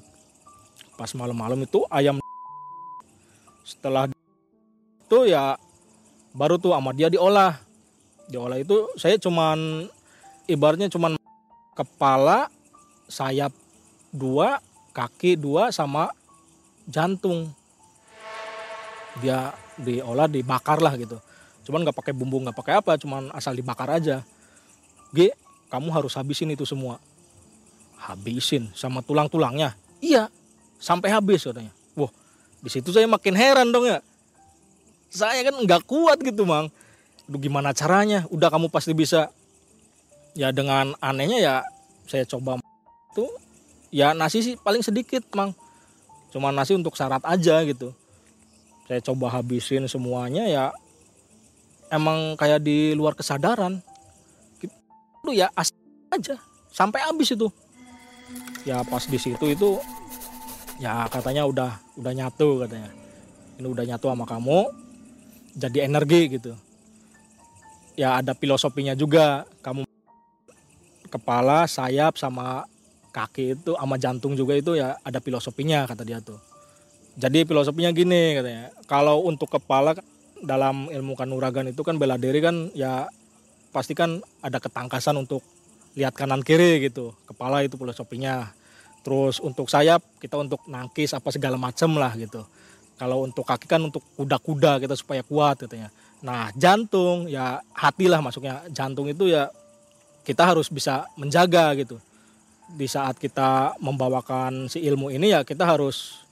Pas 0.94 1.10
malam-malam 1.16 1.64
itu 1.64 1.80
ayam 1.88 2.20
setelah 3.64 4.12
itu 5.08 5.18
ya 5.30 5.56
baru 6.34 6.56
tuh 6.58 6.74
sama 6.74 6.94
dia 6.94 7.10
diolah. 7.10 7.58
Diolah 8.30 8.58
itu 8.62 8.86
saya 8.94 9.18
cuman 9.18 9.90
ibaratnya 10.46 10.86
cuman 10.86 11.18
kepala 11.74 12.50
sayap 13.10 13.50
dua 14.14 14.62
kaki 14.94 15.34
dua 15.38 15.74
sama 15.74 16.10
jantung. 16.86 17.50
Dia 19.18 19.50
diolah 19.74 20.30
dibakar 20.30 20.78
lah 20.78 20.94
gitu. 20.94 21.18
Cuman 21.66 21.82
nggak 21.82 21.96
pakai 21.98 22.14
bumbu 22.14 22.38
nggak 22.46 22.56
pakai 22.56 22.74
apa 22.78 22.94
cuman 22.98 23.34
asal 23.34 23.54
dibakar 23.54 23.90
aja. 23.90 24.22
G 25.10 25.34
kamu 25.70 25.90
harus 25.90 26.14
habisin 26.14 26.54
itu 26.54 26.62
semua. 26.62 27.02
Habisin 27.98 28.70
sama 28.78 29.02
tulang-tulangnya. 29.02 29.74
Iya 29.98 30.30
sampai 30.78 31.10
habis 31.10 31.42
katanya. 31.42 31.74
Wah 31.98 32.10
di 32.62 32.70
situ 32.70 32.94
saya 32.94 33.10
makin 33.10 33.34
heran 33.34 33.74
dong 33.74 33.88
ya 33.88 33.98
saya 35.10 35.42
kan 35.42 35.58
nggak 35.58 35.82
kuat 35.84 36.22
gitu 36.22 36.46
mang. 36.46 36.70
Aduh 37.26 37.38
gimana 37.42 37.74
caranya? 37.74 38.24
Udah 38.30 38.48
kamu 38.48 38.70
pasti 38.70 38.94
bisa. 38.94 39.34
Ya 40.38 40.54
dengan 40.54 40.94
anehnya 41.02 41.38
ya 41.42 41.54
saya 42.06 42.22
coba 42.22 42.62
itu 43.10 43.26
ya 43.90 44.14
nasi 44.14 44.46
sih 44.46 44.54
paling 44.54 44.86
sedikit 44.86 45.26
mang. 45.34 45.50
Cuma 46.30 46.54
nasi 46.54 46.78
untuk 46.78 46.94
syarat 46.94 47.26
aja 47.26 47.58
gitu. 47.66 47.90
Saya 48.86 49.02
coba 49.02 49.34
habisin 49.34 49.90
semuanya 49.90 50.46
ya. 50.46 50.70
Emang 51.90 52.38
kayak 52.38 52.62
di 52.62 52.94
luar 52.94 53.18
kesadaran. 53.18 53.82
Itu 54.62 55.34
ya 55.34 55.50
as 55.58 55.74
aja. 56.14 56.38
Sampai 56.70 57.02
habis 57.02 57.34
itu. 57.34 57.50
Ya 58.62 58.86
pas 58.86 59.10
di 59.10 59.18
situ 59.18 59.42
itu 59.50 59.82
ya 60.78 61.10
katanya 61.10 61.50
udah 61.50 61.74
udah 61.98 62.12
nyatu 62.14 62.62
katanya. 62.62 62.94
Ini 63.58 63.66
udah 63.66 63.84
nyatu 63.90 64.06
sama 64.06 64.22
kamu 64.22 64.89
jadi 65.54 65.86
energi 65.86 66.40
gitu. 66.40 66.52
Ya 67.98 68.18
ada 68.18 68.32
filosofinya 68.36 68.94
juga. 68.94 69.44
Kamu 69.60 69.84
kepala 71.10 71.66
sayap 71.66 72.16
sama 72.16 72.64
kaki 73.10 73.58
itu 73.58 73.74
sama 73.74 73.98
jantung 73.98 74.38
juga 74.38 74.54
itu 74.54 74.78
ya 74.78 74.94
ada 75.02 75.18
filosofinya 75.18 75.84
kata 75.84 76.06
dia 76.06 76.22
tuh. 76.22 76.38
Jadi 77.18 77.44
filosofinya 77.44 77.90
gini 77.90 78.38
katanya. 78.38 78.70
Kalau 78.86 79.26
untuk 79.26 79.50
kepala 79.50 79.98
dalam 80.40 80.88
ilmu 80.88 81.18
kanuragan 81.18 81.68
itu 81.68 81.82
kan 81.84 82.00
bela 82.00 82.16
diri 82.16 82.40
kan 82.40 82.72
ya 82.72 83.10
pasti 83.74 83.92
kan 83.92 84.24
ada 84.40 84.56
ketangkasan 84.62 85.18
untuk 85.18 85.42
lihat 85.98 86.14
kanan 86.14 86.40
kiri 86.46 86.80
gitu. 86.86 87.12
Kepala 87.26 87.66
itu 87.66 87.74
filosofinya. 87.74 88.54
Terus 89.00 89.40
untuk 89.40 89.66
sayap 89.72 90.04
kita 90.20 90.36
untuk 90.36 90.60
nangkis 90.68 91.16
apa 91.16 91.32
segala 91.32 91.56
macem 91.56 91.88
lah 91.96 92.12
gitu 92.20 92.44
kalau 93.00 93.24
untuk 93.24 93.48
kaki 93.48 93.64
kan 93.64 93.80
untuk 93.80 94.04
kuda-kuda 94.20 94.76
kita 94.84 94.92
supaya 94.92 95.24
kuat 95.24 95.64
katanya 95.64 95.88
nah 96.20 96.52
jantung 96.52 97.24
ya 97.32 97.64
hati 97.72 98.04
lah 98.04 98.20
masuknya 98.20 98.60
jantung 98.68 99.08
itu 99.08 99.32
ya 99.32 99.48
kita 100.20 100.44
harus 100.44 100.68
bisa 100.68 101.08
menjaga 101.16 101.72
gitu. 101.80 101.96
Di 102.70 102.86
saat 102.86 103.16
kita 103.16 103.74
membawakan 103.80 104.68
si 104.68 104.84
ilmu 104.84 105.08
ini 105.08 105.32
ya 105.32 105.42
kita 105.42 105.64
harus 105.64 106.22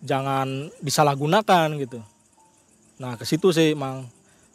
jangan 0.00 0.70
disalahgunakan 0.78 1.74
gitu. 1.82 2.00
Nah 3.02 3.18
ke 3.18 3.26
situ 3.26 3.50
sih 3.50 3.74
mang. 3.74 4.06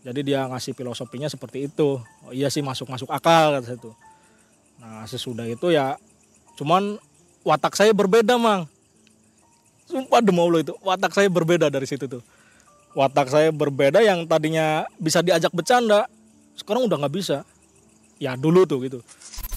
Jadi 0.08 0.24
dia 0.24 0.48
ngasih 0.48 0.72
filosofinya 0.72 1.28
seperti 1.28 1.68
itu. 1.68 2.00
Oh 2.00 2.32
iya 2.32 2.48
sih 2.48 2.64
masuk 2.64 2.88
masuk 2.88 3.12
akal 3.12 3.60
kata 3.60 3.76
itu 3.76 3.92
nah 4.78 5.04
sesudah 5.10 5.46
itu 5.50 5.74
ya 5.74 5.98
cuman 6.58 7.02
watak 7.42 7.74
saya 7.74 7.94
berbeda 7.94 8.38
mang 8.38 8.70
sumpah 9.88 10.20
demi 10.20 10.44
Allah 10.44 10.62
itu 10.62 10.76
watak 10.84 11.16
saya 11.16 11.32
berbeda 11.32 11.72
dari 11.72 11.88
situ 11.88 12.06
tuh. 12.06 12.24
Watak 12.94 13.32
saya 13.32 13.50
berbeda 13.56 14.04
yang 14.04 14.28
tadinya 14.28 14.84
bisa 15.00 15.24
diajak 15.24 15.54
bercanda 15.56 16.06
sekarang 16.60 16.86
udah 16.86 16.98
nggak 17.00 17.16
bisa. 17.16 17.48
Ya 18.20 18.36
dulu 18.36 18.68
tuh 18.68 18.84
gitu. 18.84 19.00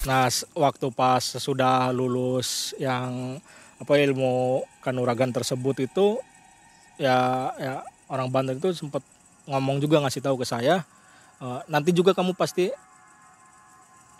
Nah 0.07 0.31
waktu 0.55 0.87
pas 0.95 1.21
sudah 1.21 1.91
lulus 1.91 2.77
yang 2.79 3.41
apa 3.81 3.97
ilmu 3.97 4.61
kanuragan 4.85 5.33
tersebut 5.33 5.89
itu 5.89 6.21
ya 7.01 7.49
ya 7.57 7.75
orang 8.13 8.29
Banten 8.29 8.61
itu 8.61 8.77
sempat 8.77 9.01
ngomong 9.49 9.81
juga 9.81 10.05
ngasih 10.05 10.21
tahu 10.21 10.37
ke 10.37 10.45
saya 10.45 10.85
e, 11.41 11.47
nanti 11.65 11.97
juga 11.97 12.13
kamu 12.13 12.37
pasti 12.37 12.69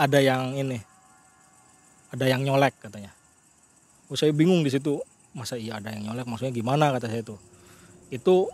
ada 0.01 0.17
yang 0.17 0.57
ini 0.57 0.81
ada 2.11 2.25
yang 2.25 2.41
nyolek 2.43 2.73
katanya. 2.81 3.13
Oh, 4.11 4.19
saya 4.19 4.33
bingung 4.35 4.65
di 4.65 4.73
situ 4.73 4.99
masa 5.31 5.55
iya 5.55 5.79
ada 5.79 5.95
yang 5.95 6.11
nyolek? 6.11 6.27
Maksudnya 6.27 6.55
gimana? 6.55 6.91
kata 6.91 7.07
saya 7.07 7.23
itu 7.23 7.37
itu 8.11 8.51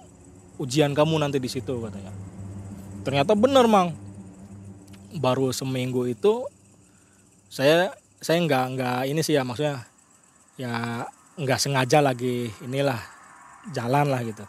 ujian 0.60 0.92
kamu 0.92 1.16
nanti 1.20 1.40
di 1.40 1.48
situ 1.48 1.80
katanya. 1.80 2.12
Ternyata 3.04 3.32
benar 3.32 3.64
mang. 3.68 3.96
Baru 5.16 5.48
seminggu 5.52 6.04
itu 6.04 6.44
saya 7.48 7.96
saya 8.20 8.42
nggak 8.44 8.64
nggak 8.76 8.98
ini 9.08 9.20
sih 9.24 9.36
ya 9.38 9.46
maksudnya 9.46 9.86
ya 10.60 11.04
nggak 11.40 11.60
sengaja 11.60 12.04
lagi 12.04 12.52
inilah 12.60 13.00
jalan 13.72 14.12
lah 14.12 14.20
gitu. 14.24 14.44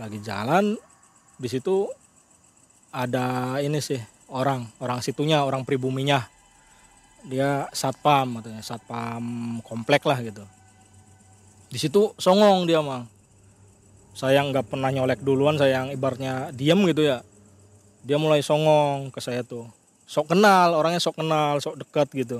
Lagi 0.00 0.18
jalan 0.24 0.80
di 1.36 1.48
situ 1.50 1.84
ada 2.94 3.58
ini 3.60 3.82
sih 3.84 4.00
orang 4.32 4.64
orang 4.80 5.04
situnya 5.04 5.44
orang 5.44 5.68
pribuminya. 5.68 6.24
Dia 7.24 7.68
satpam 7.72 8.40
katanya 8.40 8.60
satpam 8.64 9.60
komplek 9.64 10.04
lah 10.04 10.20
gitu 10.24 10.44
di 11.74 11.78
situ 11.82 12.14
songong 12.22 12.70
dia 12.70 12.78
mang 12.78 13.10
saya 14.14 14.46
nggak 14.46 14.70
pernah 14.70 14.94
nyolek 14.94 15.26
duluan 15.26 15.58
saya 15.58 15.82
yang 15.82 15.90
ibaratnya 15.90 16.54
diem 16.54 16.78
gitu 16.86 17.02
ya. 17.02 17.26
Dia 18.06 18.14
mulai 18.14 18.46
songong 18.46 19.10
ke 19.10 19.18
saya 19.18 19.42
tuh. 19.42 19.66
Sok 20.06 20.30
kenal 20.30 20.70
orangnya 20.78 21.02
sok 21.02 21.18
kenal 21.18 21.58
sok 21.58 21.82
dekat 21.82 22.08
gitu. 22.14 22.38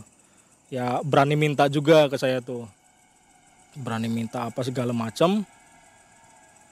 Ya 0.71 1.03
berani 1.03 1.35
minta 1.35 1.67
juga 1.67 2.07
ke 2.07 2.15
saya 2.15 2.39
tuh. 2.39 2.71
Berani 3.75 4.07
minta 4.07 4.47
apa 4.47 4.63
segala 4.63 4.95
macam 4.95 5.43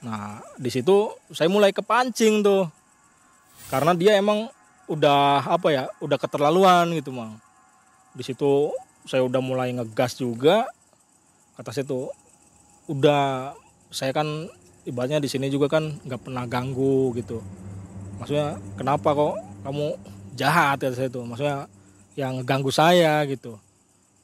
nah 0.03 0.43
di 0.59 0.67
situ 0.67 1.15
saya 1.35 1.51
mulai 1.51 1.75
kepancing 1.75 2.39
tuh. 2.39 2.71
Karena 3.67 3.91
dia 3.91 4.15
emang 4.15 4.47
udah 4.87 5.51
apa 5.51 5.67
ya 5.67 5.83
udah 5.99 6.15
keterlaluan 6.15 6.95
gitu 6.95 7.11
mang. 7.11 7.35
Di 8.15 8.23
situ 8.23 8.71
saya 9.03 9.19
udah 9.27 9.43
mulai 9.43 9.75
ngegas 9.75 10.15
juga. 10.15 10.63
Kata 11.59 11.75
saya 11.75 11.83
tuh 11.83 12.22
udah 12.91 13.55
saya 13.93 14.11
kan 14.11 14.49
ibaratnya 14.83 15.23
di 15.23 15.29
sini 15.31 15.47
juga 15.47 15.71
kan 15.71 15.95
nggak 16.03 16.21
pernah 16.27 16.43
ganggu 16.47 17.15
gitu. 17.15 17.39
Maksudnya 18.19 18.59
kenapa 18.75 19.15
kok 19.15 19.35
kamu 19.63 19.95
jahat 20.35 20.81
ya 20.83 20.91
saya 20.91 21.07
itu 21.07 21.21
maksudnya 21.23 21.67
yang 22.19 22.43
ganggu 22.43 22.69
saya 22.73 23.23
gitu. 23.29 23.55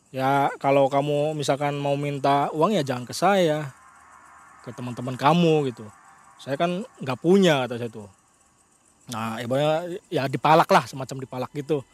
Ya 0.10 0.50
kalau 0.58 0.90
kamu 0.90 1.38
misalkan 1.38 1.78
mau 1.78 1.94
minta 1.94 2.50
uang 2.52 2.76
ya 2.76 2.84
jangan 2.84 3.06
ke 3.08 3.16
saya. 3.16 3.72
Ke 4.66 4.76
teman-teman 4.76 5.16
kamu 5.16 5.72
gitu. 5.72 5.88
Saya 6.42 6.60
kan 6.60 6.84
nggak 7.00 7.20
punya 7.24 7.64
kata 7.64 7.80
saya 7.80 7.92
tuh. 7.92 8.10
Nah 9.10 9.40
ibaratnya 9.40 10.02
ya 10.12 10.28
dipalak 10.28 10.68
lah 10.68 10.84
semacam 10.84 11.18
dipalak 11.24 11.52
gitu. 11.56 11.86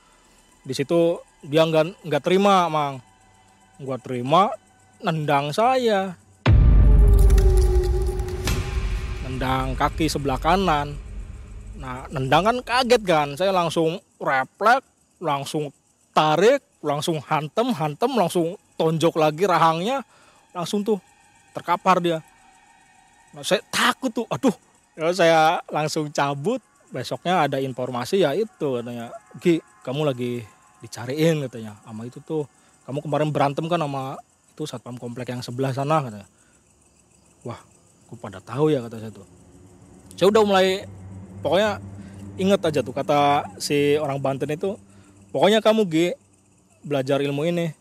Di 0.65 0.73
situ 0.73 1.21
dia 1.45 1.61
nggak 1.61 2.01
nggak 2.01 2.23
terima 2.25 2.65
mang. 2.71 2.97
Gua 3.77 3.99
terima 3.99 4.49
nendang 5.03 5.51
saya 5.51 6.15
nendang 9.35 9.75
kaki 9.75 10.07
sebelah 10.07 10.39
kanan 10.39 10.95
Nah, 11.75 12.07
nendang 12.07 12.43
kan 12.43 12.57
kaget 12.63 13.01
kan. 13.03 13.27
Saya 13.35 13.51
langsung 13.51 13.99
refleks, 14.19 14.87
langsung 15.19 15.71
tarik, 16.15 16.63
langsung 16.79 17.19
hantem, 17.19 17.67
hantem, 17.75 18.11
langsung 18.15 18.55
tonjok 18.79 19.19
lagi 19.19 19.43
rahangnya. 19.43 20.03
Langsung 20.55 20.87
tuh 20.87 20.99
terkapar 21.51 21.99
dia. 21.99 22.23
Nah, 23.35 23.43
saya 23.43 23.59
takut 23.67 24.11
tuh. 24.11 24.27
Aduh, 24.31 24.55
ya 24.95 25.11
saya 25.11 25.39
langsung 25.67 26.07
cabut. 26.15 26.63
Besoknya 26.95 27.43
ada 27.43 27.59
informasi 27.59 28.23
ya 28.23 28.31
itu 28.31 28.79
katanya. 28.79 29.11
Gi, 29.43 29.59
kamu 29.83 30.07
lagi 30.07 30.47
dicariin 30.79 31.43
katanya. 31.43 31.75
Sama 31.83 32.07
itu 32.07 32.23
tuh. 32.23 32.47
Kamu 32.87 33.03
kemarin 33.03 33.33
berantem 33.33 33.65
kan 33.67 33.81
sama 33.81 34.15
itu 34.55 34.63
satpam 34.63 34.95
komplek 34.95 35.27
yang 35.27 35.43
sebelah 35.43 35.75
sana 35.75 35.99
katanya. 35.99 36.29
Wah, 37.43 37.59
aku 38.15 38.23
pada 38.31 38.39
tahu 38.39 38.71
ya 38.71 38.79
kata 38.79 39.03
saya 39.03 39.11
tuh. 39.11 39.27
Saya 40.15 40.31
udah 40.31 40.41
mulai 40.47 40.87
pokoknya 41.43 41.83
inget 42.39 42.63
aja 42.63 42.79
tuh 42.79 42.95
kata 42.95 43.43
si 43.59 43.99
orang 43.99 44.23
Banten 44.23 44.47
itu 44.47 44.79
pokoknya 45.35 45.59
kamu 45.59 45.83
G 45.91 45.95
belajar 46.87 47.19
ilmu 47.19 47.43
ini. 47.43 47.75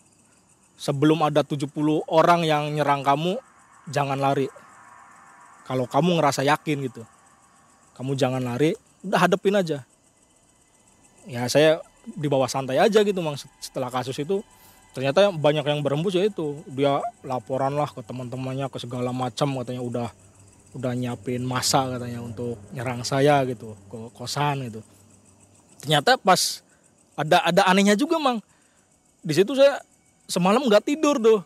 Sebelum 0.75 1.23
ada 1.23 1.47
70 1.47 1.71
orang 2.11 2.43
yang 2.43 2.75
nyerang 2.75 3.07
kamu 3.07 3.39
jangan 3.95 4.19
lari. 4.19 4.51
Kalau 5.71 5.87
kamu 5.87 6.19
ngerasa 6.19 6.43
yakin 6.43 6.91
gitu 6.91 7.07
kamu 7.95 8.19
jangan 8.19 8.43
lari 8.43 8.75
udah 9.07 9.19
hadepin 9.23 9.55
aja. 9.55 9.87
Ya 11.25 11.47
saya 11.47 11.79
di 12.05 12.27
bawah 12.27 12.51
santai 12.51 12.83
aja 12.83 13.01
gitu 13.07 13.23
mang. 13.23 13.39
Setelah 13.63 13.89
kasus 13.89 14.19
itu 14.19 14.43
ternyata 14.93 15.31
banyak 15.31 15.63
yang 15.63 15.81
berembus 15.81 16.19
ya 16.19 16.27
itu. 16.27 16.59
Dia 16.75 16.99
laporan 17.23 17.79
lah 17.79 17.87
ke 17.87 18.03
teman-temannya 18.03 18.67
ke 18.67 18.83
segala 18.83 19.15
macam 19.15 19.63
katanya 19.63 19.83
udah 19.87 20.09
udah 20.75 20.93
nyiapin 20.93 21.47
masa 21.47 21.87
katanya 21.87 22.19
untuk 22.19 22.59
nyerang 22.75 23.07
saya 23.07 23.47
gitu 23.47 23.79
ke 23.87 23.99
kosan 24.11 24.67
gitu. 24.67 24.83
Ternyata 25.79 26.19
pas 26.19 26.61
ada 27.15 27.47
ada 27.47 27.63
anehnya 27.71 27.95
juga 27.95 28.19
mang. 28.19 28.43
Di 29.23 29.33
situ 29.39 29.55
saya 29.55 29.79
semalam 30.27 30.67
nggak 30.67 30.83
tidur 30.83 31.23
tuh. 31.23 31.41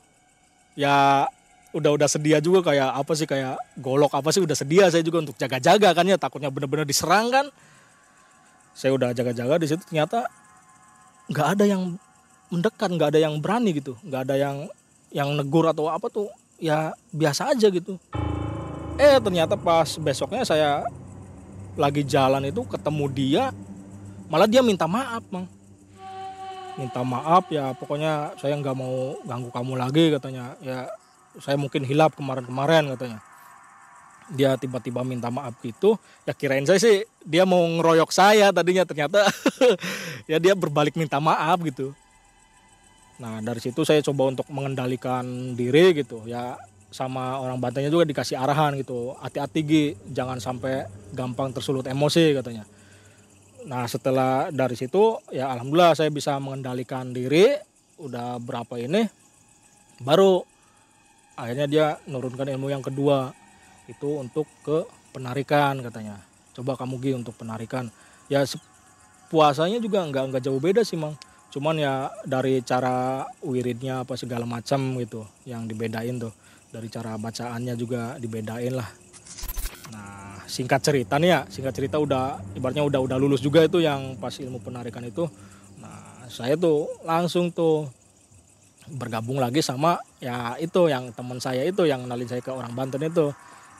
Ya 0.72 1.28
udah 1.76 1.92
udah 2.00 2.08
sedia 2.08 2.40
juga 2.40 2.72
kayak 2.72 2.88
apa 2.96 3.12
sih 3.12 3.28
kayak 3.28 3.60
golok 3.76 4.16
apa 4.16 4.32
sih 4.32 4.40
udah 4.40 4.56
sedia 4.56 4.88
saya 4.88 5.04
juga 5.04 5.20
untuk 5.20 5.36
jaga-jaga 5.36 5.92
kan 5.92 6.08
ya 6.08 6.16
takutnya 6.16 6.48
bener-bener 6.48 6.88
diserang 6.88 7.28
kan. 7.28 7.46
Saya 8.72 8.96
udah 8.96 9.12
jaga-jaga 9.12 9.60
di 9.60 9.66
situ 9.68 9.84
ternyata 9.84 10.24
nggak 11.28 11.48
ada 11.52 11.64
yang 11.68 12.00
mendekat 12.48 12.88
nggak 12.88 13.08
ada 13.12 13.20
yang 13.20 13.36
berani 13.44 13.76
gitu. 13.76 13.92
Nggak 14.00 14.24
ada 14.24 14.34
yang 14.40 14.56
yang 15.12 15.36
negur 15.36 15.68
atau 15.68 15.92
apa 15.92 16.08
tuh 16.08 16.32
ya 16.56 16.96
biasa 17.12 17.52
aja 17.52 17.68
gitu 17.68 18.00
eh 18.98 19.16
ternyata 19.22 19.54
pas 19.54 19.94
besoknya 19.94 20.42
saya 20.42 20.82
lagi 21.78 22.02
jalan 22.02 22.50
itu 22.50 22.66
ketemu 22.66 23.04
dia 23.14 23.44
malah 24.26 24.50
dia 24.50 24.60
minta 24.60 24.90
maaf 24.90 25.22
mang. 25.30 25.46
Minta 26.74 27.06
maaf 27.06 27.46
ya 27.50 27.70
pokoknya 27.78 28.34
saya 28.42 28.58
nggak 28.58 28.76
mau 28.76 29.14
ganggu 29.22 29.54
kamu 29.54 29.72
lagi 29.78 30.04
katanya. 30.10 30.58
Ya 30.58 30.90
saya 31.38 31.54
mungkin 31.54 31.86
hilap 31.86 32.18
kemarin-kemarin 32.18 32.90
katanya. 32.98 33.22
Dia 34.34 34.58
tiba-tiba 34.58 35.06
minta 35.06 35.30
maaf 35.32 35.56
gitu 35.64 35.96
ya 36.28 36.36
kirain 36.36 36.66
saya 36.68 36.76
sih 36.76 37.06
dia 37.24 37.48
mau 37.48 37.62
ngeroyok 37.62 38.10
saya 38.10 38.50
tadinya 38.50 38.82
ternyata. 38.82 39.22
Ya 40.28 40.36
dia 40.36 40.52
berbalik 40.52 40.92
minta 40.92 41.16
maaf 41.16 41.56
gitu. 41.64 41.96
Nah 43.16 43.40
dari 43.40 43.64
situ 43.64 43.80
saya 43.80 44.04
coba 44.04 44.28
untuk 44.28 44.44
mengendalikan 44.52 45.24
diri 45.56 45.96
gitu 45.96 46.20
ya 46.28 46.60
sama 46.88 47.36
orang 47.36 47.60
Bantennya 47.60 47.92
juga 47.92 48.08
dikasih 48.08 48.40
arahan 48.40 48.76
gitu 48.80 49.12
hati-hati 49.20 49.60
Gi. 49.64 49.84
Jangan 50.12 50.40
sampai 50.40 50.88
gampang 51.12 51.52
tersulut 51.52 51.84
emosi 51.84 52.32
katanya. 52.32 52.64
Nah 53.68 53.84
setelah 53.84 54.48
dari 54.48 54.72
situ 54.72 55.20
ya 55.28 55.52
alhamdulillah 55.52 55.92
saya 55.92 56.08
bisa 56.08 56.36
mengendalikan 56.40 57.12
diri. 57.12 57.52
Udah 58.00 58.40
berapa 58.40 58.80
ini? 58.80 59.04
Baru. 60.00 60.44
Akhirnya 61.38 61.66
dia 61.70 61.86
nurunkan 62.08 62.50
ilmu 62.50 62.72
yang 62.72 62.82
kedua. 62.82 63.30
Itu 63.86 64.18
untuk 64.18 64.48
ke 64.64 64.88
penarikan 65.12 65.78
katanya. 65.84 66.18
Coba 66.56 66.74
kamu 66.74 66.94
Gi 67.04 67.12
untuk 67.14 67.36
penarikan. 67.36 67.92
Ya 68.32 68.42
puasanya 69.28 69.76
juga 69.78 70.02
nggak 70.08 70.24
nggak 70.32 70.42
jauh 70.42 70.58
beda 70.58 70.82
sih 70.88 70.96
mang. 70.96 71.14
Cuman 71.52 71.80
ya 71.80 72.12
dari 72.24 72.60
cara 72.64 73.24
wiridnya 73.44 74.04
apa 74.04 74.16
segala 74.16 74.44
macam 74.44 74.96
gitu 75.00 75.24
yang 75.48 75.64
dibedain 75.64 76.20
tuh 76.20 76.32
dari 76.68 76.88
cara 76.92 77.16
bacaannya 77.16 77.74
juga 77.76 78.16
dibedain 78.20 78.76
lah. 78.76 78.88
Nah 79.92 80.44
singkat 80.44 80.80
cerita 80.84 81.16
nih 81.16 81.30
ya 81.32 81.40
singkat 81.48 81.72
cerita 81.72 81.96
udah 81.96 82.40
ibaratnya 82.56 82.84
udah 82.84 83.00
udah 83.04 83.16
lulus 83.16 83.40
juga 83.40 83.64
itu 83.64 83.80
yang 83.80 84.16
pas 84.20 84.32
ilmu 84.36 84.60
penarikan 84.60 85.04
itu. 85.04 85.24
Nah 85.80 86.28
saya 86.28 86.56
tuh 86.60 86.88
langsung 87.04 87.48
tuh 87.52 87.88
bergabung 88.88 89.36
lagi 89.36 89.60
sama 89.60 90.00
ya 90.20 90.56
itu 90.56 90.88
yang 90.88 91.12
teman 91.12 91.40
saya 91.40 91.60
itu 91.64 91.84
yang 91.84 92.08
kenalin 92.08 92.28
saya 92.28 92.40
ke 92.44 92.52
orang 92.52 92.72
Banten 92.76 93.00
itu. 93.04 93.32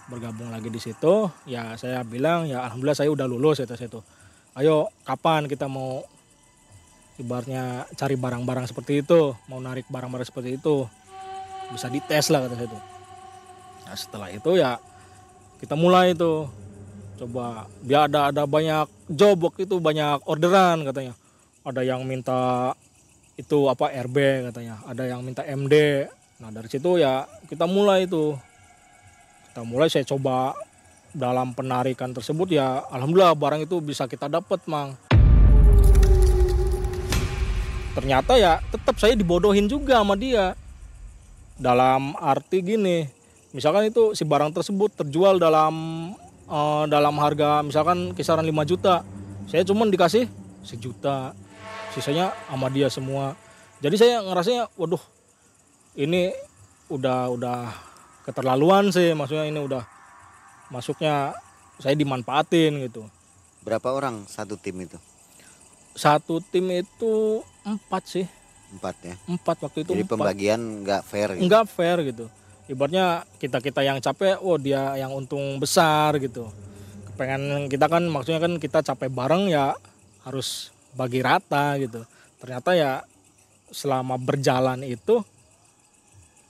Bergabung 0.09 0.49
lagi 0.49 0.73
di 0.73 0.81
situ 0.81 1.29
ya 1.45 1.77
saya 1.77 2.01
bilang 2.01 2.49
ya 2.49 2.65
alhamdulillah 2.65 2.97
saya 2.97 3.13
udah 3.13 3.29
lulus 3.29 3.61
itu 3.61 3.77
tuh. 3.89 4.01
Ayo 4.57 4.89
kapan 5.05 5.45
kita 5.45 5.69
mau 5.69 6.01
ibaratnya 7.21 7.85
cari 7.99 8.17
barang-barang 8.17 8.71
seperti 8.71 9.05
itu 9.05 9.35
mau 9.51 9.61
narik 9.61 9.85
barang-barang 9.91 10.25
seperti 10.25 10.57
itu 10.57 10.89
bisa 11.73 11.87
dites 11.93 12.33
lah 12.33 12.45
kata 12.45 12.55
saya 12.57 12.69
itu 12.69 12.79
nah 13.89 13.95
setelah 13.97 14.29
itu 14.33 14.51
ya 14.57 14.77
kita 15.59 15.75
mulai 15.75 16.15
itu 16.15 16.47
coba 17.19 17.67
dia 17.83 18.07
ada 18.07 18.31
ada 18.31 18.47
banyak 18.47 18.87
job 19.11 19.51
itu 19.59 19.83
banyak 19.83 20.23
orderan 20.31 20.87
katanya. 20.87 21.15
Ada 21.67 21.85
yang 21.85 22.07
minta 22.07 22.73
itu 23.35 23.67
apa 23.67 23.91
RB 23.91 24.49
katanya. 24.49 24.79
Ada 24.87 25.05
yang 25.11 25.27
minta 25.27 25.43
MD 25.43 26.07
nah 26.39 26.55
dari 26.55 26.71
situ 26.71 27.03
ya 27.03 27.27
kita 27.51 27.67
mulai 27.67 28.07
itu 28.07 28.39
kita 29.51 29.67
mulai 29.67 29.91
saya 29.91 30.07
coba 30.07 30.55
dalam 31.11 31.51
penarikan 31.51 32.15
tersebut 32.15 32.55
ya 32.55 32.87
alhamdulillah 32.95 33.35
barang 33.35 33.67
itu 33.67 33.83
bisa 33.83 34.07
kita 34.07 34.31
dapat 34.31 34.63
mang. 34.71 34.95
Ternyata 37.99 38.39
ya 38.39 38.63
tetap 38.71 38.95
saya 39.03 39.19
dibodohin 39.19 39.67
juga 39.67 39.99
sama 39.99 40.15
dia 40.15 40.55
dalam 41.59 42.15
arti 42.17 42.63
gini 42.63 43.05
misalkan 43.51 43.91
itu 43.91 44.15
si 44.15 44.23
barang 44.23 44.55
tersebut 44.55 44.95
terjual 45.05 45.43
dalam 45.43 45.75
uh, 46.47 46.87
dalam 46.87 47.15
harga 47.19 47.67
misalkan 47.67 48.15
kisaran 48.15 48.47
5 48.47 48.71
juta 48.71 49.03
saya 49.49 49.65
cuma 49.65 49.89
dikasih 49.89 50.29
sejuta 50.61 51.33
sisanya 51.97 52.37
sama 52.47 52.69
dia 52.69 52.93
semua. 52.93 53.33
Jadi 53.81 53.97
saya 53.97 54.21
ngerasanya 54.21 54.69
waduh 54.77 55.01
ini 55.97 56.35
udah 56.93 57.33
udah 57.33 57.59
keterlaluan 58.29 58.93
sih 58.93 59.17
maksudnya 59.17 59.49
ini 59.49 59.57
udah 59.57 59.89
masuknya 60.69 61.33
saya 61.81 61.97
dimanfaatin 61.97 62.77
gitu. 62.85 63.09
Berapa 63.65 63.89
orang 63.97 64.29
satu 64.29 64.61
tim 64.61 64.77
itu? 64.85 65.01
Satu 65.97 66.45
tim 66.45 66.69
itu 66.71 67.41
empat 67.65 68.05
sih 68.05 68.27
empat 68.75 68.97
ya. 69.05 69.15
Empat 69.25 69.57
waktu 69.65 69.79
itu 69.85 69.91
jadi 69.97 70.05
empat. 70.05 70.13
pembagian 70.13 70.61
nggak 70.85 71.03
fair 71.07 71.29
gitu. 71.37 71.45
nggak 71.49 71.65
fair 71.69 71.99
gitu. 72.05 72.25
Ibaratnya 72.69 73.25
kita 73.41 73.59
kita 73.65 73.81
yang 73.81 73.99
capek 74.05 74.37
oh 74.45 74.61
dia 74.61 74.97
yang 75.01 75.13
untung 75.17 75.57
besar 75.57 76.21
gitu. 76.21 76.53
Pengen 77.17 77.67
kita 77.73 77.89
kan 77.89 78.05
maksudnya 78.07 78.45
kan 78.45 78.61
kita 78.61 78.85
capek 78.85 79.09
bareng 79.09 79.49
ya 79.49 79.73
harus 80.29 80.69
bagi 80.93 81.25
rata 81.25 81.81
gitu. 81.81 82.05
Ternyata 82.39 82.77
ya 82.77 83.03
selama 83.73 84.21
berjalan 84.21 84.85
itu 84.85 85.25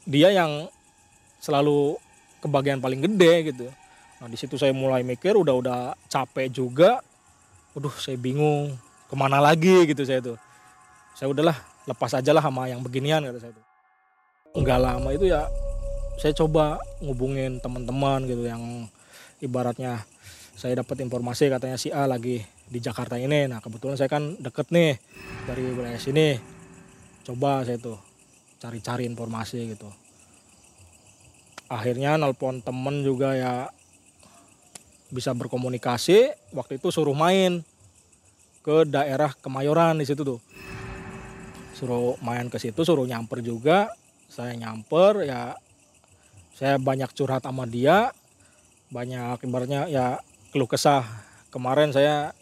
dia 0.07 0.35
yang 0.35 0.66
selalu 1.38 1.98
kebagian 2.42 2.83
paling 2.83 2.98
gede 2.98 3.54
gitu. 3.54 3.66
Nah 4.18 4.26
di 4.26 4.35
situ 4.35 4.59
saya 4.59 4.74
mulai 4.74 5.07
mikir 5.07 5.38
udah 5.38 5.54
udah 5.54 5.81
capek 6.11 6.50
juga 6.50 6.98
waduh 7.78 7.94
saya 7.94 8.18
bingung 8.18 8.74
ke 9.07 9.14
mana 9.14 9.38
lagi 9.38 9.87
gitu 9.87 10.02
saya 10.02 10.18
tuh. 10.18 10.38
Saya 11.14 11.31
udahlah 11.31 11.59
lepas 11.88 12.12
aja 12.12 12.31
lah 12.37 12.44
sama 12.44 12.68
yang 12.68 12.85
beginian 12.85 13.24
kata 13.24 13.40
saya 13.40 13.53
tuh. 13.57 13.64
Nggak 14.61 14.79
lama 14.79 15.09
itu 15.16 15.24
ya 15.33 15.48
saya 16.20 16.37
coba 16.37 16.77
ngubungin 17.01 17.64
teman-teman 17.64 18.29
gitu 18.29 18.44
yang 18.44 18.90
ibaratnya 19.40 20.05
saya 20.59 20.83
dapat 20.83 21.01
informasi 21.07 21.48
katanya 21.48 21.79
si 21.81 21.88
A 21.88 22.05
lagi 22.05 22.44
di 22.68 22.79
Jakarta 22.83 23.16
ini. 23.16 23.48
Nah 23.48 23.64
kebetulan 23.64 23.96
saya 23.96 24.12
kan 24.12 24.37
deket 24.37 24.68
nih 24.68 25.01
dari 25.48 25.64
wilayah 25.72 25.96
sini. 25.96 26.37
Coba 27.24 27.64
saya 27.64 27.81
tuh 27.81 27.96
cari-cari 28.59 29.09
informasi 29.09 29.72
gitu. 29.72 29.88
Akhirnya 31.70 32.18
nelpon 32.18 32.61
temen 32.61 33.07
juga 33.07 33.38
ya 33.38 33.70
bisa 35.09 35.33
berkomunikasi. 35.33 36.35
Waktu 36.53 36.83
itu 36.83 36.90
suruh 36.90 37.14
main 37.14 37.62
ke 38.66 38.85
daerah 38.88 39.33
Kemayoran 39.38 40.03
di 40.03 40.05
situ 40.05 40.27
tuh. 40.27 40.40
Suruh 41.78 42.18
main 42.18 42.50
ke 42.50 42.58
situ, 42.58 42.82
suruh 42.82 43.06
nyamper 43.06 43.38
juga. 43.38 43.86
Saya 44.26 44.58
nyamper 44.58 45.22
ya 45.22 45.54
saya 46.58 46.74
banyak 46.82 47.14
curhat 47.14 47.46
sama 47.46 47.70
dia. 47.70 48.10
Banyak 48.90 49.46
ibaratnya 49.46 49.86
ya 49.86 50.18
keluh 50.50 50.66
kesah. 50.66 51.06
Kemarin 51.54 51.94
saya 51.94 52.34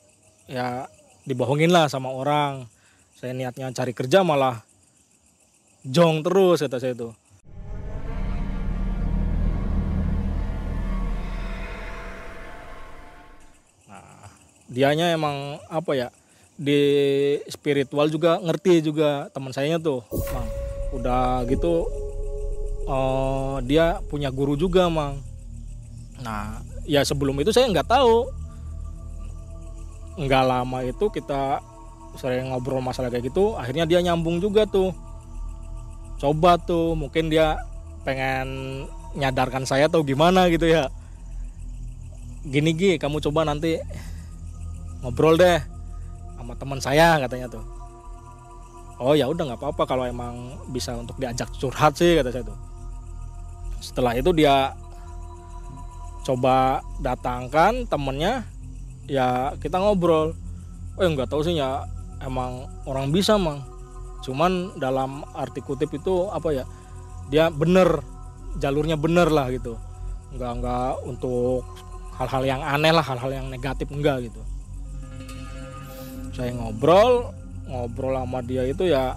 ya 0.49 0.89
dibohongin 1.29 1.69
lah 1.69 1.93
sama 1.93 2.09
orang. 2.09 2.65
Saya 3.13 3.37
niatnya 3.37 3.69
cari 3.77 3.93
kerja 3.93 4.25
malah 4.25 4.65
jong 5.85 6.25
terus 6.25 6.65
kata 6.65 6.81
saya 6.81 6.97
itu. 6.97 7.13
dianya 14.67 15.15
emang 15.15 15.63
apa 15.71 15.95
ya 15.95 16.09
di 16.57 16.83
spiritual 17.53 18.09
juga 18.09 18.41
ngerti 18.41 18.81
juga 18.81 19.29
teman 19.31 19.53
saya 19.53 19.77
tuh 19.77 20.01
mang. 20.33 20.49
Udah 20.97 21.45
gitu 21.45 21.85
uh, 22.89 23.61
dia 23.61 24.01
punya 24.09 24.33
guru 24.33 24.57
juga 24.57 24.89
mang. 24.89 25.21
Nah 26.25 26.65
ya 26.89 27.05
sebelum 27.05 27.37
itu 27.45 27.53
saya 27.53 27.69
nggak 27.69 27.93
tahu. 27.93 28.25
Nggak 30.17 30.45
lama 30.49 30.79
itu 30.81 31.13
kita 31.13 31.61
sering 32.17 32.49
ngobrol 32.49 32.81
masalah 32.81 33.13
kayak 33.13 33.29
gitu 33.29 33.53
akhirnya 33.61 33.85
dia 33.85 34.01
nyambung 34.01 34.41
juga 34.41 34.65
tuh. 34.65 34.97
Coba 36.17 36.57
tuh 36.57 36.97
mungkin 36.97 37.29
dia 37.29 37.61
pengen 38.09 38.89
nyadarkan 39.13 39.69
saya 39.69 39.93
atau 39.93 40.01
gimana 40.01 40.49
gitu 40.49 40.65
ya. 40.65 40.89
Gini 42.49 42.73
gini 42.73 42.97
kamu 42.97 43.21
coba 43.21 43.45
nanti 43.45 43.77
ngobrol 45.05 45.37
deh 45.37 45.76
sama 46.47 46.55
teman 46.55 46.79
saya 46.79 47.19
katanya 47.19 47.51
tuh. 47.51 47.65
Oh 49.03 49.19
ya 49.19 49.27
udah 49.27 49.51
nggak 49.51 49.61
apa-apa 49.61 49.83
kalau 49.83 50.07
emang 50.07 50.55
bisa 50.71 50.95
untuk 50.95 51.19
diajak 51.19 51.51
curhat 51.59 51.99
sih 51.99 52.15
kata 52.15 52.31
saya 52.31 52.47
tuh. 52.47 52.59
Setelah 53.83 54.15
itu 54.15 54.31
dia 54.31 54.71
coba 56.23 56.87
datangkan 57.03 57.83
temennya 57.91 58.47
ya 59.11 59.59
kita 59.59 59.83
ngobrol. 59.83 60.39
Oh 60.95 61.03
nggak 61.03 61.27
tahu 61.27 61.43
sih 61.43 61.59
ya 61.59 61.83
emang 62.23 62.71
orang 62.87 63.11
bisa 63.11 63.35
mang. 63.35 63.67
Cuman 64.23 64.79
dalam 64.79 65.27
arti 65.35 65.59
kutip 65.67 65.91
itu 65.91 66.31
apa 66.31 66.55
ya 66.55 66.65
dia 67.27 67.51
bener 67.51 68.01
jalurnya 68.63 68.95
bener 68.95 69.35
lah 69.35 69.51
gitu. 69.51 69.75
Nggak 70.31 70.53
nggak 70.63 70.93
untuk 71.11 71.67
hal-hal 72.17 72.43
yang 72.47 72.63
aneh 72.63 72.95
lah 72.95 73.05
hal-hal 73.05 73.29
yang 73.29 73.51
negatif 73.51 73.91
enggak 73.93 74.31
gitu 74.31 74.56
saya 76.37 76.53
ngobrol 76.53 77.33
ngobrol 77.65 78.13
sama 78.13 78.45
dia 78.45 78.63
itu 78.69 78.85
ya 78.85 79.17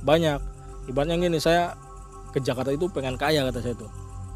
banyak. 0.00 0.40
Ibaratnya 0.88 1.16
gini 1.16 1.40
saya 1.40 1.76
ke 2.32 2.40
Jakarta 2.40 2.72
itu 2.72 2.88
pengen 2.90 3.16
kaya 3.20 3.44
kata 3.48 3.60
saya 3.62 3.76
tuh 3.76 3.88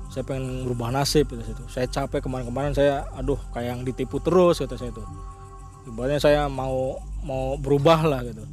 saya 0.08 0.24
pengen 0.24 0.64
merubah 0.64 0.88
nasib 0.88 1.28
kata 1.28 1.44
saya 1.44 1.56
tuh 1.58 1.68
saya 1.68 1.86
capek 1.90 2.24
kemarin-kemarin 2.24 2.72
saya 2.72 3.04
aduh 3.12 3.36
kayak 3.52 3.76
yang 3.76 3.80
ditipu 3.84 4.22
terus 4.22 4.62
kata 4.62 4.80
saya 4.80 4.94
tuh 4.94 5.04
ibaratnya 5.84 6.20
saya 6.22 6.40
mau 6.46 7.00
mau 7.24 7.58
berubah 7.58 8.04
lah 8.06 8.22
gitu. 8.22 8.44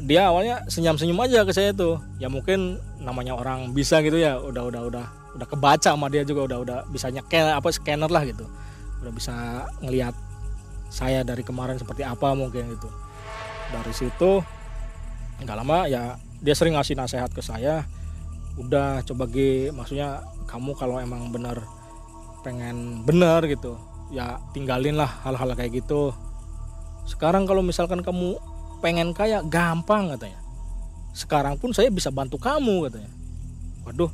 Dia 0.00 0.32
awalnya 0.32 0.64
senyum-senyum 0.64 1.18
aja 1.24 1.44
ke 1.44 1.52
saya 1.52 1.72
tuh 1.76 2.00
ya 2.20 2.28
mungkin 2.28 2.78
namanya 3.00 3.36
orang 3.36 3.72
bisa 3.72 4.00
gitu 4.04 4.16
ya 4.20 4.36
udah 4.38 4.68
udah 4.68 4.82
udah 4.88 5.06
udah 5.38 5.46
kebaca 5.46 5.92
sama 5.94 6.10
dia 6.10 6.26
juga 6.26 6.46
udah 6.46 6.58
udah 6.62 6.78
bisa 6.92 7.08
nyekel 7.08 7.50
apa 7.50 7.68
scanner 7.72 8.08
lah 8.08 8.22
gitu. 8.24 8.44
Udah 9.00 9.12
bisa 9.12 9.34
ngelihat 9.80 10.12
saya 10.90 11.22
dari 11.22 11.46
kemarin 11.46 11.78
seperti 11.78 12.02
apa 12.02 12.34
mungkin 12.34 12.66
gitu 12.74 12.90
dari 13.70 13.94
situ 13.94 14.42
nggak 15.40 15.56
lama 15.56 15.88
ya 15.88 16.20
dia 16.40 16.54
sering 16.56 16.76
ngasih 16.76 16.96
nasihat 16.96 17.30
ke 17.32 17.40
saya 17.40 17.84
udah 18.60 19.00
coba 19.06 19.24
G 19.30 19.70
maksudnya 19.72 20.20
kamu 20.44 20.74
kalau 20.76 21.00
emang 21.00 21.30
bener 21.32 21.62
pengen 22.42 23.04
bener 23.04 23.44
gitu 23.46 23.76
ya 24.10 24.42
tinggalin 24.50 24.98
lah 24.98 25.22
hal-hal 25.22 25.54
kayak 25.54 25.84
gitu. 25.84 26.10
Sekarang 27.06 27.46
kalau 27.46 27.62
misalkan 27.62 28.02
kamu 28.02 28.36
pengen 28.82 29.14
kaya 29.14 29.40
gampang 29.46 30.10
katanya. 30.16 30.40
Sekarang 31.14 31.54
pun 31.56 31.70
saya 31.70 31.88
bisa 31.94 32.10
bantu 32.10 32.36
kamu 32.36 32.90
katanya. 32.90 33.10
Waduh 33.86 34.10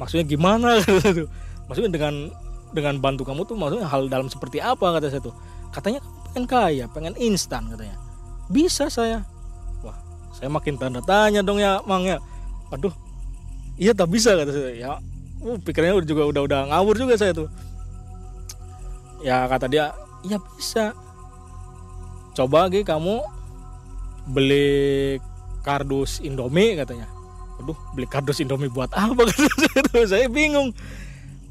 maksudnya 0.00 0.24
gimana? 0.24 0.80
Gitu 0.80 1.28
maksudnya 1.68 1.92
dengan 1.92 2.32
dengan 2.74 2.98
bantu 2.98 3.22
kamu 3.22 3.46
tuh 3.46 3.54
maksudnya 3.54 3.86
hal 3.86 4.08
dalam 4.08 4.26
seperti 4.32 4.58
apa 4.64 4.96
kata 4.96 5.12
saya 5.12 5.22
tuh? 5.22 5.36
Katanya 5.70 6.00
pengen 6.32 6.44
kaya 6.48 6.84
pengen 6.90 7.14
instan 7.20 7.70
katanya 7.70 8.03
bisa 8.48 8.88
saya. 8.92 9.24
Wah 9.80 9.96
saya 10.34 10.48
makin 10.52 10.76
tanda 10.76 11.00
tanya 11.04 11.40
dong 11.40 11.60
ya 11.60 11.80
mang 11.84 12.04
ya. 12.04 12.20
Waduh 12.72 12.92
iya 13.76 13.92
tak 13.92 14.10
bisa 14.10 14.34
kata 14.34 14.52
saya. 14.52 14.72
Ya 14.74 14.90
uh, 15.44 15.58
pikirannya 15.60 16.02
juga 16.04 16.28
udah 16.28 16.42
udah 16.44 16.60
ngawur 16.72 16.96
juga 16.96 17.14
saya 17.20 17.36
tuh. 17.36 17.48
Ya 19.24 19.44
kata 19.48 19.68
dia 19.68 19.92
iya 20.24 20.40
bisa. 20.40 20.92
Coba 22.34 22.66
lagi 22.66 22.82
kamu 22.82 23.22
beli 24.26 25.20
kardus 25.62 26.18
Indomie 26.20 26.74
katanya. 26.74 27.06
Aduh 27.62 27.78
beli 27.94 28.08
kardus 28.10 28.42
Indomie 28.42 28.72
buat 28.72 28.90
apa? 28.90 29.22
Kata 29.78 30.02
saya 30.10 30.26
bingung. 30.26 30.74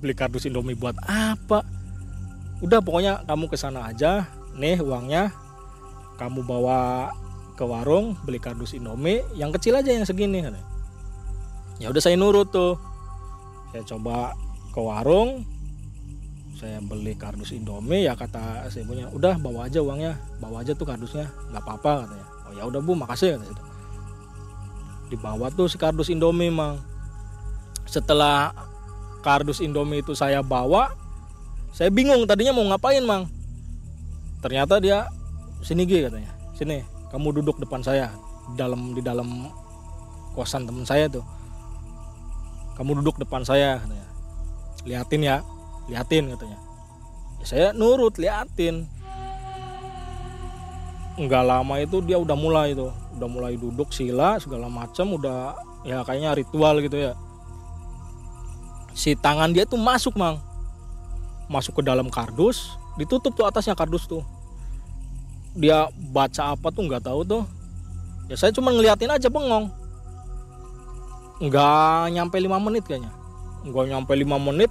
Beli 0.03 0.11
kardus 0.11 0.43
Indomie 0.43 0.75
buat 0.75 0.99
apa? 1.07 1.63
Udah 2.59 2.83
pokoknya 2.83 3.23
kamu 3.23 3.47
ke 3.47 3.55
sana 3.55 3.87
aja 3.87 4.27
nih 4.59 4.83
uangnya 4.83 5.31
kamu 6.23 6.39
bawa 6.47 7.11
ke 7.59 7.67
warung 7.67 8.15
beli 8.23 8.39
kardus 8.39 8.71
Indomie 8.71 9.19
yang 9.35 9.51
kecil 9.51 9.75
aja 9.75 9.91
yang 9.91 10.07
segini 10.07 10.39
ya 11.83 11.91
udah 11.91 12.01
saya 12.01 12.15
nurut 12.15 12.47
tuh. 12.47 12.79
Saya 13.73 13.83
coba 13.83 14.37
ke 14.71 14.79
warung 14.79 15.43
saya 16.55 16.79
beli 16.79 17.17
kardus 17.19 17.51
Indomie 17.51 18.07
ya 18.07 18.15
kata 18.15 18.71
saya 18.71 18.87
punya 18.87 19.11
udah 19.11 19.35
bawa 19.35 19.67
aja 19.67 19.83
uangnya 19.83 20.15
bawa 20.39 20.63
aja 20.63 20.71
tuh 20.71 20.87
kardusnya 20.87 21.27
nggak 21.51 21.63
apa-apa 21.65 22.07
katanya. 22.07 22.27
Oh 22.47 22.53
ya 22.55 22.63
udah 22.69 22.79
bu 22.79 22.95
makasih 22.95 23.35
kata 23.35 23.45
situ 23.49 23.63
dibawa 25.11 25.51
tuh 25.53 25.67
si 25.67 25.75
kardus 25.75 26.09
Indomie 26.09 26.53
mang. 26.53 26.79
Setelah 27.83 28.55
kardus 29.21 29.59
Indomie 29.59 30.01
itu 30.01 30.15
saya 30.15 30.39
bawa 30.39 30.93
saya 31.73 31.89
bingung 31.89 32.23
tadinya 32.29 32.53
mau 32.53 32.65
ngapain 32.69 33.03
mang. 33.03 33.27
Ternyata 34.39 34.79
dia 34.79 35.09
sini 35.63 35.87
G 35.87 36.05
katanya. 36.05 36.31
Sini 36.53 36.83
kamu 37.09 37.41
duduk 37.41 37.57
depan 37.63 37.81
saya. 37.81 38.11
Dalam 38.59 38.91
di 38.91 38.99
dalam 38.99 39.47
kosan 40.35 40.67
teman 40.67 40.83
saya 40.83 41.07
tuh. 41.07 41.23
Kamu 42.75 42.99
duduk 42.99 43.17
depan 43.17 43.47
saya 43.47 43.79
katanya. 43.79 44.07
Liatin 44.83 45.21
ya 45.23 45.35
liatin 45.87 46.31
katanya. 46.35 46.59
Ya, 47.39 47.45
saya 47.47 47.67
nurut 47.71 48.19
liatin. 48.19 48.87
Nggak 51.13 51.43
lama 51.45 51.75
itu 51.79 52.01
dia 52.03 52.19
udah 52.19 52.35
mulai 52.35 52.75
tuh. 52.75 52.91
Udah 53.15 53.29
mulai 53.29 53.53
duduk 53.55 53.93
sila 53.95 54.41
segala 54.41 54.67
macam 54.67 55.15
udah 55.15 55.55
ya 55.87 56.03
kayaknya 56.03 56.35
ritual 56.35 56.81
gitu 56.83 56.97
ya. 56.99 57.13
Si 58.93 59.15
tangan 59.17 59.53
dia 59.53 59.63
tuh 59.63 59.79
masuk 59.79 60.17
mang. 60.19 60.41
Masuk 61.47 61.79
ke 61.79 61.83
dalam 61.85 62.09
kardus 62.09 62.75
ditutup 62.97 63.33
tuh 63.33 63.45
atasnya 63.49 63.73
kardus 63.73 64.05
tuh 64.05 64.21
dia 65.53 65.89
baca 66.13 66.57
apa 66.57 66.67
tuh 66.73 66.83
nggak 66.89 67.05
tahu 67.05 67.21
tuh. 67.25 67.43
Ya 68.27 68.35
saya 68.37 68.51
cuma 68.53 68.73
ngeliatin 68.73 69.09
aja 69.09 69.29
bengong. 69.29 69.69
Nggak 71.41 72.13
nyampe 72.13 72.37
lima 72.41 72.57
menit 72.61 72.83
kayaknya. 72.85 73.11
Nggak 73.65 73.85
nyampe 73.89 74.13
lima 74.17 74.37
menit 74.37 74.69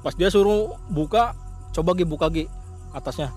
pas 0.00 0.16
dia 0.16 0.32
suruh 0.32 0.80
buka 0.88 1.36
coba 1.76 1.92
gi 1.92 2.04
buka 2.08 2.26
gi 2.32 2.44
atasnya. 2.96 3.30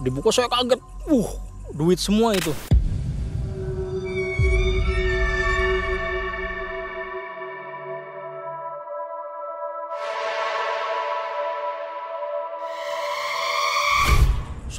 Dibuka 0.00 0.32
saya 0.32 0.48
kaget. 0.48 0.80
Uh 1.10 1.50
duit 1.74 2.02
semua 2.02 2.34
itu 2.34 2.50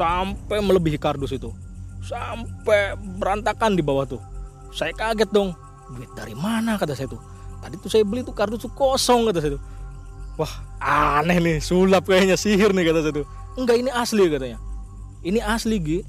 sampai 0.02 0.58
melebihi 0.58 0.98
kardus 0.98 1.38
itu. 1.38 1.54
Sampai 2.02 2.98
berantakan 3.22 3.78
di 3.78 3.86
bawah 3.86 4.10
tuh. 4.10 4.22
Saya 4.74 4.90
kaget 4.98 5.30
dong. 5.30 5.54
Duit 5.94 6.10
dari 6.18 6.34
mana 6.34 6.82
kata 6.82 6.98
saya 6.98 7.06
tuh. 7.06 7.22
Tadi 7.62 7.78
tuh 7.78 7.90
saya 7.94 8.02
beli 8.02 8.26
tuh 8.26 8.34
kardus 8.34 8.66
tuh 8.66 8.74
kosong 8.74 9.30
kata 9.30 9.40
saya 9.46 9.54
tuh. 9.62 9.64
Wah 10.42 10.54
aneh 10.82 11.38
nih 11.38 11.58
sulap 11.62 12.10
kayaknya 12.10 12.34
sihir 12.34 12.74
nih 12.74 12.90
kata 12.90 13.00
saya 13.06 13.14
tuh. 13.22 13.28
Enggak 13.54 13.78
ini 13.78 13.92
asli 13.94 14.26
katanya. 14.26 14.58
Ini 15.22 15.40
asli 15.46 15.78
Gi. 15.78 16.00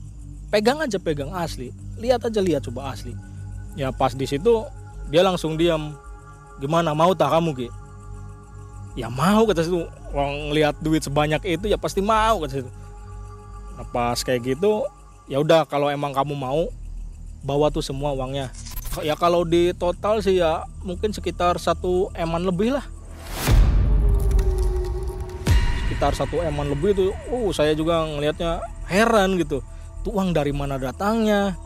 Pegang 0.48 0.80
aja 0.80 0.96
pegang 0.96 1.36
asli. 1.36 1.68
Lihat 2.00 2.24
aja 2.24 2.40
lihat 2.40 2.64
coba 2.64 2.96
asli. 2.96 3.12
Ya 3.76 3.92
pas 3.92 4.16
di 4.16 4.24
situ 4.24 4.64
dia 5.12 5.20
langsung 5.20 5.60
diam. 5.60 5.92
Gimana 6.64 6.96
mau 6.96 7.12
tak 7.12 7.28
kamu 7.28 7.50
Gi? 7.52 7.68
Ya 8.96 9.12
mau 9.12 9.44
kata 9.44 9.60
situ 9.68 9.84
orang 10.16 10.56
lihat 10.56 10.80
duit 10.80 11.04
sebanyak 11.04 11.44
itu 11.44 11.68
ya 11.68 11.76
pasti 11.76 12.00
mau 12.00 12.40
kata 12.40 12.64
situ 12.64 12.70
Nah, 13.76 14.14
kayak 14.16 14.56
gitu 14.56 14.84
ya 15.30 15.40
udah 15.40 15.64
kalau 15.64 15.88
emang 15.88 16.12
kamu 16.12 16.34
mau 16.36 16.68
bawa 17.42 17.72
tuh 17.72 17.82
semua 17.82 18.14
uangnya. 18.14 18.52
Ya 19.00 19.16
kalau 19.16 19.42
di 19.48 19.72
total 19.72 20.20
sih 20.20 20.36
ya 20.36 20.68
mungkin 20.84 21.16
sekitar 21.16 21.56
satu 21.56 22.12
eman 22.12 22.44
lebih 22.44 22.76
lah. 22.76 22.84
Sekitar 25.88 26.12
satu 26.12 26.44
eman 26.44 26.68
lebih 26.68 26.92
itu 26.92 27.06
uh 27.32 27.48
saya 27.56 27.72
juga 27.72 28.04
ngelihatnya 28.04 28.60
heran 28.86 29.40
gitu. 29.40 29.64
Tuh 30.04 30.12
uang 30.12 30.36
dari 30.36 30.52
mana 30.52 30.76
datangnya? 30.76 31.56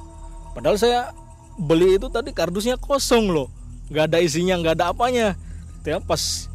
Padahal 0.55 0.79
saya 0.79 1.11
beli 1.59 1.99
itu 1.99 2.07
tadi 2.07 2.31
kardusnya 2.31 2.79
kosong 2.79 3.33
loh. 3.33 3.51
Nggak 3.91 4.15
ada 4.15 4.19
isinya 4.23 4.55
nggak 4.63 4.79
ada 4.79 4.95
apanya. 4.95 5.35
Ya 5.83 5.99
pas 5.99 6.47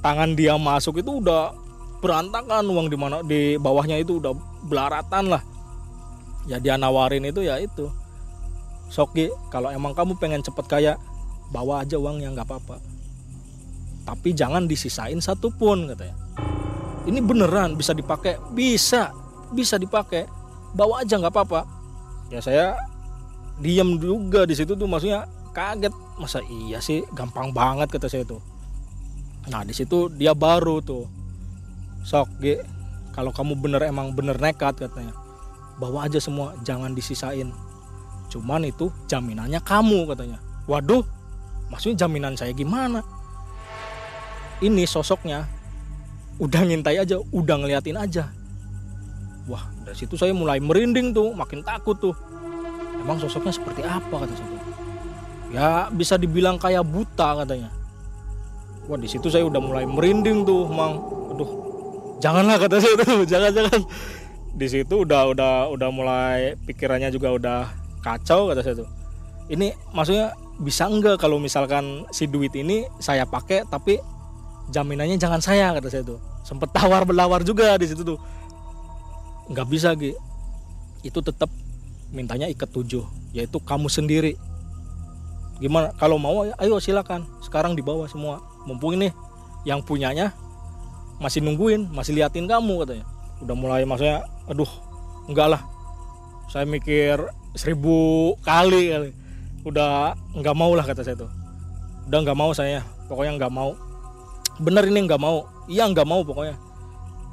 tangan 0.00 0.32
dia 0.32 0.56
masuk 0.56 1.04
itu 1.04 1.20
udah 1.20 1.52
berantakan 1.98 2.64
uang 2.70 2.86
di 2.90 2.96
mana 2.98 3.22
di 3.26 3.58
bawahnya 3.58 3.98
itu 3.98 4.22
udah 4.22 4.32
belaratan 4.66 5.34
lah. 5.34 5.42
Ya 6.48 6.62
dia 6.62 6.78
nawarin 6.78 7.26
itu 7.26 7.44
ya 7.44 7.58
itu. 7.60 7.90
Soki 8.88 9.28
kalau 9.52 9.68
emang 9.68 9.92
kamu 9.92 10.16
pengen 10.16 10.40
cepet 10.40 10.64
kaya 10.64 10.92
bawa 11.52 11.84
aja 11.84 12.00
uangnya 12.00 12.32
nggak 12.32 12.48
apa-apa. 12.48 12.76
Tapi 14.08 14.32
jangan 14.32 14.64
disisain 14.64 15.20
satupun 15.20 15.92
katanya. 15.92 16.16
Ini 17.04 17.20
beneran 17.20 17.76
bisa 17.76 17.92
dipakai? 17.92 18.40
Bisa 18.56 19.12
bisa 19.52 19.76
dipakai. 19.76 20.24
Bawa 20.72 21.04
aja 21.04 21.20
nggak 21.20 21.34
apa-apa. 21.34 21.60
Ya 22.32 22.40
saya 22.40 22.76
diem 23.60 24.00
juga 24.00 24.48
di 24.48 24.56
situ 24.56 24.72
tuh 24.72 24.88
maksudnya 24.88 25.28
kaget. 25.52 25.92
Masa 26.16 26.40
iya 26.48 26.80
sih 26.80 27.04
gampang 27.12 27.52
banget 27.52 27.92
kata 27.92 28.08
saya 28.08 28.24
tuh. 28.24 28.40
Nah 29.52 29.64
di 29.64 29.76
situ 29.76 30.08
dia 30.12 30.32
baru 30.32 30.80
tuh 30.80 31.04
sok 32.08 32.32
G 32.40 32.64
kalau 33.12 33.28
kamu 33.36 33.60
bener 33.60 33.84
emang 33.84 34.16
bener 34.16 34.40
nekat 34.40 34.80
katanya. 34.80 35.12
Bawa 35.76 36.08
aja 36.08 36.16
semua 36.16 36.56
jangan 36.64 36.96
disisain. 36.96 37.52
Cuman 38.32 38.64
itu 38.64 38.88
jaminannya 39.12 39.60
kamu 39.60 40.08
katanya. 40.08 40.40
Waduh 40.64 41.04
maksudnya 41.68 42.08
jaminan 42.08 42.32
saya 42.32 42.56
gimana? 42.56 43.04
Ini 44.64 44.88
sosoknya 44.88 45.44
udah 46.40 46.62
ngintai 46.64 46.96
aja 46.96 47.20
udah 47.20 47.56
ngeliatin 47.60 48.00
aja. 48.00 48.32
Wah 49.44 49.68
dari 49.84 49.96
situ 50.00 50.16
saya 50.16 50.32
mulai 50.32 50.64
merinding 50.64 51.12
tuh 51.12 51.36
makin 51.36 51.60
takut 51.60 52.00
tuh. 52.00 52.16
Emang 53.04 53.20
sosoknya 53.20 53.52
seperti 53.52 53.84
apa 53.84 54.24
kata 54.24 54.32
saya. 54.32 54.60
Ya 55.52 55.68
bisa 55.92 56.16
dibilang 56.16 56.56
kayak 56.56 56.88
buta 56.88 57.44
katanya. 57.44 57.68
Wah 58.88 58.96
di 58.96 59.04
situ 59.04 59.28
saya 59.28 59.44
udah 59.44 59.60
mulai 59.60 59.84
merinding 59.84 60.48
tuh 60.48 60.64
mang. 60.72 60.96
Aduh 61.36 61.67
janganlah 62.18 62.56
kata 62.58 62.76
saya. 62.78 62.94
Tuh 63.00 63.24
jangan 63.32 63.50
jangan. 63.54 63.80
Di 64.58 64.66
situ 64.66 64.94
udah 65.06 65.30
udah 65.30 65.52
udah 65.70 65.88
mulai 65.94 66.58
pikirannya 66.66 67.14
juga 67.14 67.34
udah 67.34 67.60
kacau 68.02 68.50
kata 68.50 68.60
saya 68.62 68.84
tuh. 68.84 68.88
Ini 69.48 69.72
maksudnya 69.94 70.36
bisa 70.58 70.90
enggak 70.90 71.22
kalau 71.22 71.38
misalkan 71.38 72.04
si 72.10 72.26
duit 72.26 72.52
ini 72.58 72.84
saya 72.98 73.22
pakai 73.24 73.64
tapi 73.70 74.02
jaminannya 74.74 75.16
jangan 75.16 75.40
saya 75.40 75.72
kata 75.78 75.88
saya 75.88 76.02
tuh. 76.04 76.20
Sempet 76.42 76.72
tawar 76.74 77.06
belawar 77.06 77.46
juga 77.46 77.78
di 77.78 77.86
situ 77.86 78.02
tuh. 78.02 78.18
Nggak 79.48 79.66
bisa 79.70 79.94
gitu 79.96 80.18
itu 81.06 81.18
tetap 81.22 81.50
mintanya 82.10 82.50
ikat 82.50 82.70
tujuh 82.72 83.06
yaitu 83.36 83.58
kamu 83.62 83.86
sendiri. 83.86 84.34
Gimana? 85.58 85.90
Kalau 85.98 86.18
mau 86.18 86.46
ayo 86.46 86.78
silakan. 86.78 87.26
Sekarang 87.42 87.74
dibawa 87.74 88.06
semua. 88.06 88.42
Mumpung 88.66 88.94
ini 88.94 89.10
yang 89.66 89.82
punyanya 89.82 90.34
masih 91.18 91.42
nungguin 91.42 91.90
masih 91.90 92.14
liatin 92.14 92.46
kamu 92.46 92.86
katanya. 92.86 93.06
Udah 93.42 93.54
mulai 93.54 93.82
maksudnya 93.86 94.26
aduh 94.46 94.70
enggak 95.26 95.58
lah. 95.58 95.62
Saya 96.48 96.64
mikir 96.64 97.18
seribu 97.54 98.34
kali 98.42 98.94
kali. 98.94 99.10
Udah 99.66 100.14
nggak 100.32 100.56
mau 100.56 100.72
lah 100.72 100.86
kata 100.86 101.02
saya 101.02 101.18
tuh. 101.18 101.30
Udah 102.08 102.18
nggak 102.24 102.38
mau 102.38 102.50
saya 102.54 102.86
pokoknya 103.10 103.36
nggak 103.36 103.52
mau. 103.52 103.74
Bener 104.62 104.86
ini 104.86 105.04
nggak 105.06 105.20
mau. 105.20 105.46
Iya 105.68 105.90
nggak 105.90 106.06
mau 106.08 106.22
pokoknya. 106.22 106.56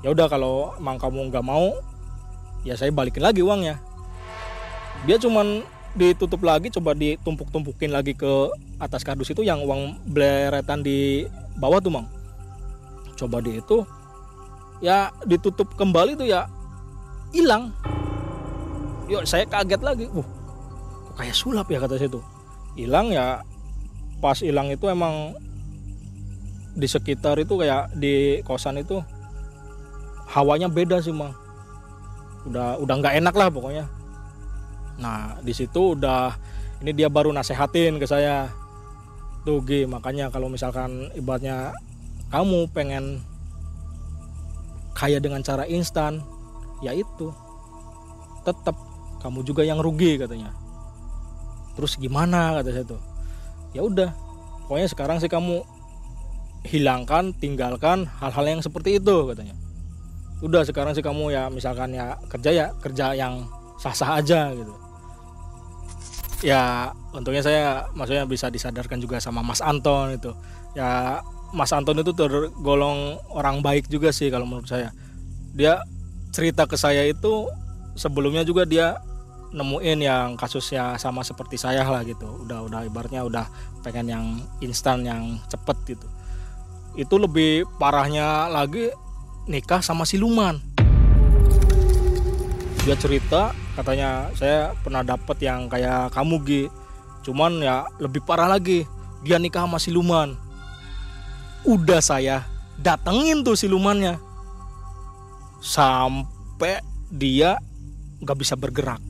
Ya 0.03 0.13
udah 0.13 0.27
kalau 0.29 0.75
emang 0.77 1.01
kamu 1.01 1.33
nggak 1.33 1.45
mau 1.45 1.73
ya 2.65 2.73
saya 2.73 2.89
balikin 2.89 3.21
lagi 3.21 3.45
uangnya. 3.45 3.77
Dia 5.05 5.21
cuman 5.21 5.61
ditutup 5.95 6.43
lagi 6.43 6.67
coba 6.73 6.91
ditumpuk-tumpukin 6.91 7.93
lagi 7.93 8.11
ke 8.11 8.51
atas 8.83 9.05
kardus 9.07 9.31
itu 9.31 9.47
yang 9.47 9.63
uang 9.63 9.95
beleretan 10.11 10.83
di 10.83 11.23
bawah 11.55 11.79
tuh 11.79 11.95
mang 11.95 12.14
coba 13.15 13.39
di 13.39 13.59
itu 13.59 13.87
ya 14.83 15.11
ditutup 15.23 15.71
kembali 15.79 16.19
tuh 16.19 16.27
ya 16.27 16.47
hilang. 17.31 17.71
Yuk 19.11 19.23
saya 19.27 19.47
kaget 19.47 19.81
lagi. 19.83 20.05
Uh 20.11 20.25
kok 21.15 21.23
kayak 21.23 21.35
sulap 21.35 21.67
ya 21.71 21.79
kata 21.79 21.95
saya 21.95 22.11
tuh. 22.11 22.25
Hilang 22.75 23.11
ya 23.15 23.39
pas 24.19 24.35
hilang 24.43 24.67
itu 24.67 24.87
emang 24.91 25.35
di 26.75 26.87
sekitar 26.91 27.39
itu 27.39 27.55
kayak 27.55 27.95
di 27.95 28.43
kosan 28.43 28.83
itu 28.83 28.99
hawanya 30.27 30.67
beda 30.67 30.99
sih 30.99 31.15
mang. 31.15 31.31
Udah 32.43 32.75
udah 32.83 32.95
nggak 32.99 33.15
enak 33.23 33.35
lah 33.35 33.47
pokoknya. 33.47 33.87
Nah 34.99 35.39
di 35.39 35.55
situ 35.55 35.95
udah 35.95 36.35
ini 36.83 36.91
dia 36.91 37.07
baru 37.07 37.31
nasehatin 37.31 37.95
ke 37.95 38.05
saya. 38.07 38.51
Tuh 39.45 39.61
G 39.61 39.85
makanya 39.85 40.33
kalau 40.33 40.49
misalkan 40.49 41.13
ibaratnya 41.13 41.69
kamu 42.29 42.69
pengen 42.73 43.21
kaya 44.95 45.19
dengan 45.19 45.43
cara 45.43 45.67
instan 45.67 46.23
ya 46.79 46.95
itu. 46.95 47.29
Tetap 48.47 48.77
kamu 49.19 49.41
juga 49.41 49.65
yang 49.65 49.81
rugi 49.81 50.21
katanya. 50.21 50.53
Terus 51.75 51.99
gimana 51.99 52.55
kata 52.61 52.69
saya 52.71 52.85
tuh. 52.87 53.01
Ya 53.75 53.83
udah 53.83 54.15
pokoknya 54.65 54.87
sekarang 54.87 55.17
sih 55.19 55.27
kamu 55.27 55.65
hilangkan 56.65 57.35
tinggalkan 57.37 58.09
hal-hal 58.17 58.45
yang 58.47 58.61
seperti 58.63 58.97
itu 58.97 59.15
katanya. 59.29 59.53
Udah 60.39 60.63
sekarang 60.63 60.95
sih 60.95 61.03
kamu 61.03 61.33
ya 61.35 61.51
misalkan 61.51 61.91
ya 61.91 62.15
kerja 62.31 62.49
ya 62.51 62.65
kerja 62.79 63.13
yang 63.13 63.45
sah-sah 63.81 64.23
aja 64.23 64.55
gitu. 64.55 64.73
Ya 66.43 66.93
untungnya 67.11 67.41
saya 67.41 67.89
maksudnya 67.97 68.23
bisa 68.29 68.47
disadarkan 68.47 69.01
juga 69.01 69.19
sama 69.19 69.43
Mas 69.43 69.59
Anton 69.59 70.15
itu. 70.15 70.31
Ya 70.75 71.19
Mas 71.51 71.71
Anton 71.75 72.01
itu 72.01 72.11
tergolong 72.15 73.19
orang 73.31 73.61
baik 73.61 73.91
juga 73.91 74.09
sih 74.09 74.31
kalau 74.33 74.47
menurut 74.47 74.69
saya. 74.69 74.89
Dia 75.55 75.83
cerita 76.33 76.67
ke 76.67 76.75
saya 76.75 77.05
itu 77.07 77.47
sebelumnya 77.95 78.43
juga 78.43 78.67
dia 78.67 78.99
nemuin 79.55 79.99
yang 80.03 80.27
kasusnya 80.35 80.99
sama 80.99 81.23
seperti 81.23 81.55
saya 81.55 81.85
lah 81.85 82.01
gitu. 82.03 82.47
Udah 82.47 82.65
udah 82.65 82.81
ibaratnya 82.87 83.23
udah 83.23 83.45
pengen 83.85 84.07
yang 84.11 84.25
instan 84.59 85.05
yang 85.05 85.39
cepet 85.47 85.95
gitu. 85.95 86.07
Itu 86.95 87.19
lebih 87.19 87.67
parahnya 87.79 88.51
lagi 88.51 88.91
nikah 89.45 89.79
sama 89.83 90.03
siluman 90.07 90.75
dia 92.85 92.93
cerita 92.93 93.49
katanya 93.73 94.29
saya 94.37 94.77
pernah 94.85 95.01
dapet 95.01 95.41
yang 95.41 95.65
kayak 95.65 96.13
kamu 96.13 96.37
Gi. 96.45 96.63
Cuman 97.25 97.57
ya 97.57 97.89
lebih 97.97 98.21
parah 98.21 98.45
lagi 98.45 98.85
dia 99.25 99.41
nikah 99.41 99.65
sama 99.65 99.81
siluman 99.81 100.37
udah 101.65 101.99
saya 101.99 102.45
datengin 102.79 103.41
tuh 103.41 103.57
silumannya. 103.57 104.21
Sampai 105.59 106.79
dia 107.09 107.57
nggak 108.21 108.37
bisa 108.37 108.53
bergerak. 108.53 109.01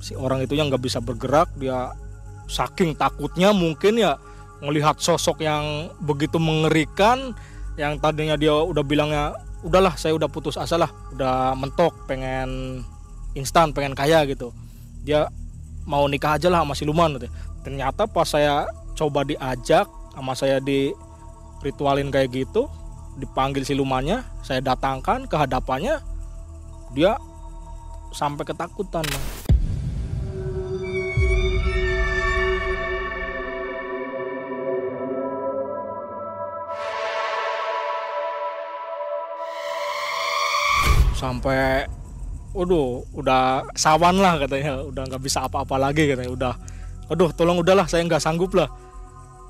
Si 0.00 0.16
orang 0.16 0.40
itu 0.40 0.56
yang 0.56 0.72
nggak 0.72 0.80
bisa 0.80 0.98
bergerak 0.98 1.52
dia 1.60 1.92
saking 2.48 2.96
takutnya 2.96 3.52
mungkin 3.52 4.00
ya 4.00 4.16
melihat 4.64 4.98
sosok 4.98 5.44
yang 5.44 5.92
begitu 6.02 6.36
mengerikan 6.40 7.32
yang 7.78 7.96
tadinya 7.96 8.34
dia 8.34 8.52
udah 8.52 8.84
bilangnya 8.84 9.36
udahlah 9.60 9.94
saya 9.96 10.16
udah 10.16 10.28
putus 10.28 10.56
asa 10.56 10.80
lah 10.80 10.90
udah 11.12 11.52
mentok 11.54 11.92
pengen 12.08 12.82
instan 13.36 13.76
pengen 13.76 13.92
kaya 13.92 14.24
gitu. 14.24 14.50
Dia 15.04 15.28
mau 15.88 16.04
nikah 16.08 16.36
aja 16.36 16.48
lah 16.52 16.64
sama 16.64 16.74
siluman 16.76 17.16
gitu. 17.16 17.28
ternyata 17.60 18.08
pas 18.08 18.24
saya 18.24 18.64
coba 18.96 19.20
diajak 19.20 19.84
sama 20.16 20.32
saya 20.32 20.64
di 20.64 20.92
ritualin 21.60 22.08
kayak 22.08 22.32
gitu 22.32 22.68
dipanggil 23.20 23.64
silumannya 23.64 24.24
saya 24.40 24.64
datangkan 24.64 25.28
ke 25.28 25.36
hadapannya 25.36 26.00
dia 26.96 27.14
sampai 28.10 28.42
ketakutan 28.42 29.04
man. 29.06 29.50
sampai 41.20 41.84
waduh 42.56 43.04
udah 43.12 43.68
sawan 43.76 44.16
lah 44.16 44.40
katanya. 44.40 44.80
Udah 44.88 45.04
nggak 45.04 45.20
bisa 45.20 45.44
apa-apa 45.44 45.76
lagi 45.76 46.08
katanya. 46.08 46.32
Udah 46.32 46.54
aduh 47.12 47.28
tolong 47.36 47.60
udahlah 47.60 47.84
saya 47.84 48.06
nggak 48.06 48.22
sanggup 48.22 48.56
lah 48.56 48.70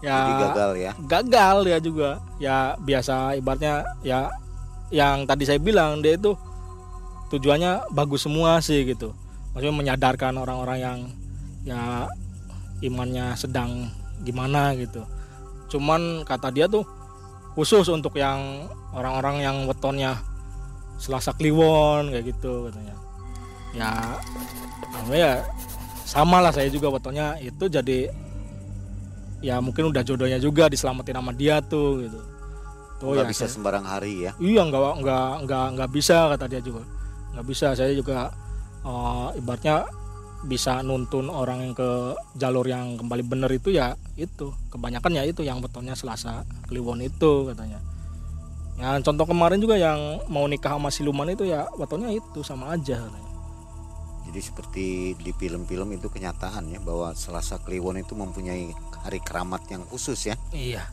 ya 0.01 0.17
Jadi 0.17 0.33
gagal 0.41 0.71
ya. 0.77 0.93
gagal 1.05 1.57
ya 1.69 1.79
juga. 1.81 2.11
Ya 2.41 2.57
biasa 2.81 3.37
ibaratnya 3.37 3.85
ya 4.01 4.33
yang 4.91 5.29
tadi 5.29 5.47
saya 5.47 5.61
bilang 5.63 6.03
dia 6.03 6.19
itu 6.19 6.35
tujuannya 7.31 7.95
bagus 7.95 8.27
semua 8.27 8.59
sih 8.59 8.83
gitu. 8.85 9.15
Maksudnya 9.55 9.75
menyadarkan 9.77 10.35
orang-orang 10.41 10.79
yang 10.81 10.99
ya 11.63 12.09
imannya 12.81 13.37
sedang 13.37 13.93
gimana 14.25 14.75
gitu. 14.75 15.05
Cuman 15.71 16.27
kata 16.27 16.51
dia 16.51 16.67
tuh 16.67 16.83
khusus 17.55 17.87
untuk 17.93 18.17
yang 18.19 18.67
orang-orang 18.95 19.45
yang 19.45 19.57
wetonnya 19.69 20.19
Selasa 21.01 21.33
Kliwon 21.33 22.13
kayak 22.13 22.27
gitu 22.35 22.69
katanya. 22.69 22.97
Ya 23.71 23.91
ya 25.15 25.33
sama 26.03 26.43
lah 26.43 26.51
saya 26.51 26.67
juga 26.73 26.91
wetonnya. 26.91 27.39
Itu 27.39 27.71
jadi 27.71 28.11
ya 29.41 29.57
mungkin 29.61 29.89
udah 29.89 30.05
jodohnya 30.05 30.37
juga 30.37 30.69
diselamatin 30.69 31.17
sama 31.17 31.33
dia 31.33 31.61
tuh 31.65 32.05
gitu. 32.05 32.21
Tuh 33.01 33.17
nggak 33.17 33.27
ya 33.27 33.33
bisa 33.33 33.45
saya, 33.49 33.53
sembarang 33.57 33.85
hari 33.89 34.29
ya? 34.29 34.33
Iya 34.37 34.63
nggak 34.69 35.01
nggak 35.01 35.31
nggak 35.49 35.67
nggak 35.77 35.91
bisa 35.91 36.17
kata 36.37 36.45
dia 36.47 36.61
juga. 36.61 36.85
Nggak 37.33 37.47
bisa 37.49 37.67
saya 37.73 37.93
juga 37.97 38.29
uh, 38.85 39.33
ibaratnya 39.35 39.89
bisa 40.41 40.81
nuntun 40.81 41.29
orang 41.29 41.69
yang 41.69 41.75
ke 41.77 42.17
jalur 42.37 42.65
yang 42.65 42.97
kembali 43.01 43.25
bener 43.25 43.51
itu 43.53 43.73
ya 43.73 43.97
itu. 44.21 44.53
Kebanyakan 44.69 45.17
ya 45.17 45.25
itu 45.25 45.41
yang 45.41 45.65
betonnya 45.65 45.97
Selasa 45.97 46.45
Kliwon 46.69 47.01
itu 47.01 47.49
katanya. 47.49 47.81
Ya 48.81 48.97
contoh 49.01 49.29
kemarin 49.29 49.61
juga 49.61 49.77
yang 49.77 50.25
mau 50.33 50.49
nikah 50.49 50.77
sama 50.77 50.89
siluman 50.89 51.29
itu 51.29 51.45
ya 51.45 51.69
watonya 51.77 52.13
itu 52.13 52.41
sama 52.41 52.73
aja. 52.73 52.97
Jadi 54.31 54.41
seperti 54.41 54.87
di 55.19 55.33
film-film 55.35 55.91
itu 55.97 56.07
kenyataan 56.07 56.71
ya 56.71 56.81
bahwa 56.81 57.13
Selasa 57.13 57.61
Kliwon 57.61 58.01
itu 58.01 58.17
mempunyai 58.17 58.73
hari 59.05 59.21
keramat 59.21 59.65
yang 59.73 59.83
khusus 59.89 60.29
ya. 60.29 60.37
Iya. 60.51 60.85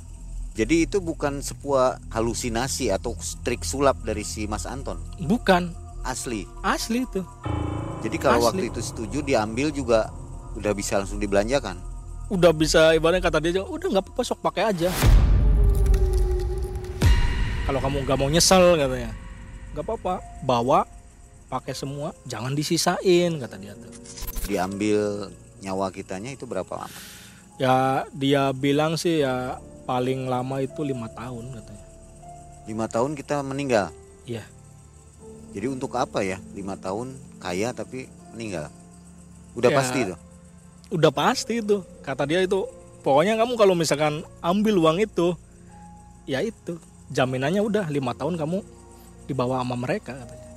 Jadi 0.58 0.90
itu 0.90 0.98
bukan 0.98 1.40
sebuah 1.46 2.02
halusinasi 2.10 2.90
atau 2.90 3.14
trik 3.46 3.62
sulap 3.62 4.02
dari 4.02 4.26
si 4.26 4.50
Mas 4.50 4.66
Anton. 4.66 4.98
Bukan. 5.22 5.72
Asli. 6.02 6.50
Asli 6.66 7.06
itu. 7.06 7.22
Jadi 8.02 8.18
kalau 8.18 8.42
Asli. 8.42 8.48
waktu 8.48 8.64
itu 8.74 8.82
setuju 8.82 9.20
diambil 9.22 9.70
juga 9.70 10.10
udah 10.58 10.72
bisa 10.74 10.98
langsung 10.98 11.22
dibelanjakan. 11.22 11.78
Udah 12.34 12.52
bisa 12.52 12.92
ibaratnya 12.98 13.22
kata 13.22 13.38
dia 13.40 13.62
udah 13.62 13.88
nggak 13.88 14.04
apa-apa 14.04 14.22
sok 14.26 14.42
pakai 14.44 14.64
aja 14.74 14.92
kalau 17.68 17.84
kamu 17.84 18.08
nggak 18.08 18.18
mau 18.18 18.32
nyesel 18.32 18.80
katanya 18.80 19.12
nggak 19.76 19.84
apa-apa 19.84 20.24
bawa 20.48 20.88
pakai 21.52 21.76
semua 21.76 22.16
jangan 22.24 22.56
disisain 22.56 23.36
kata 23.36 23.60
dia 23.60 23.76
tuh 23.76 23.92
diambil 24.48 25.28
nyawa 25.60 25.92
kitanya 25.92 26.32
itu 26.32 26.48
berapa 26.48 26.72
lama 26.80 27.00
ya 27.58 28.06
dia 28.14 28.54
bilang 28.54 28.96
sih 28.98 29.22
ya 29.22 29.58
paling 29.90 30.30
lama 30.30 30.62
itu 30.62 30.82
lima 30.86 31.10
tahun 31.12 31.58
katanya 31.58 31.88
lima 32.70 32.86
tahun 32.86 33.12
kita 33.18 33.42
meninggal 33.42 33.90
iya 34.30 34.46
jadi 35.52 35.74
untuk 35.74 35.94
apa 35.98 36.22
ya 36.22 36.38
lima 36.54 36.78
tahun 36.78 37.18
kaya 37.42 37.74
tapi 37.74 38.06
meninggal 38.34 38.70
udah 39.58 39.70
ya, 39.74 39.78
pasti 39.78 40.00
itu 40.06 40.16
udah 40.94 41.12
pasti 41.12 41.54
itu 41.60 41.82
kata 42.06 42.24
dia 42.30 42.46
itu 42.46 42.64
pokoknya 43.02 43.40
kamu 43.42 43.54
kalau 43.58 43.74
misalkan 43.74 44.22
ambil 44.40 44.78
uang 44.78 45.02
itu 45.02 45.34
ya 46.28 46.44
itu 46.44 46.78
jaminannya 47.12 47.64
udah 47.64 47.88
lima 47.88 48.12
tahun 48.14 48.36
kamu 48.36 48.60
dibawa 49.28 49.64
sama 49.64 49.76
mereka 49.76 50.16
katanya. 50.16 50.50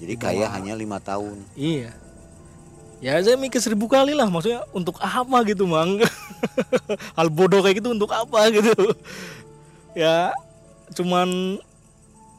Jadi 0.00 0.14
dibawa. 0.16 0.32
kaya 0.32 0.46
hanya 0.52 0.74
lima 0.76 0.98
tahun. 1.00 1.36
Iya. 1.56 1.92
Ya 3.02 3.18
saya 3.18 3.34
mikir 3.34 3.58
seribu 3.58 3.90
kali 3.90 4.14
lah 4.14 4.30
maksudnya 4.30 4.62
untuk 4.70 4.94
apa 5.02 5.42
gitu 5.42 5.66
mang? 5.66 5.98
Hal 7.18 7.28
bodoh 7.34 7.58
kayak 7.58 7.82
gitu 7.82 7.90
untuk 7.90 8.14
apa 8.14 8.46
gitu? 8.54 8.94
Ya 9.98 10.30
cuman 10.94 11.58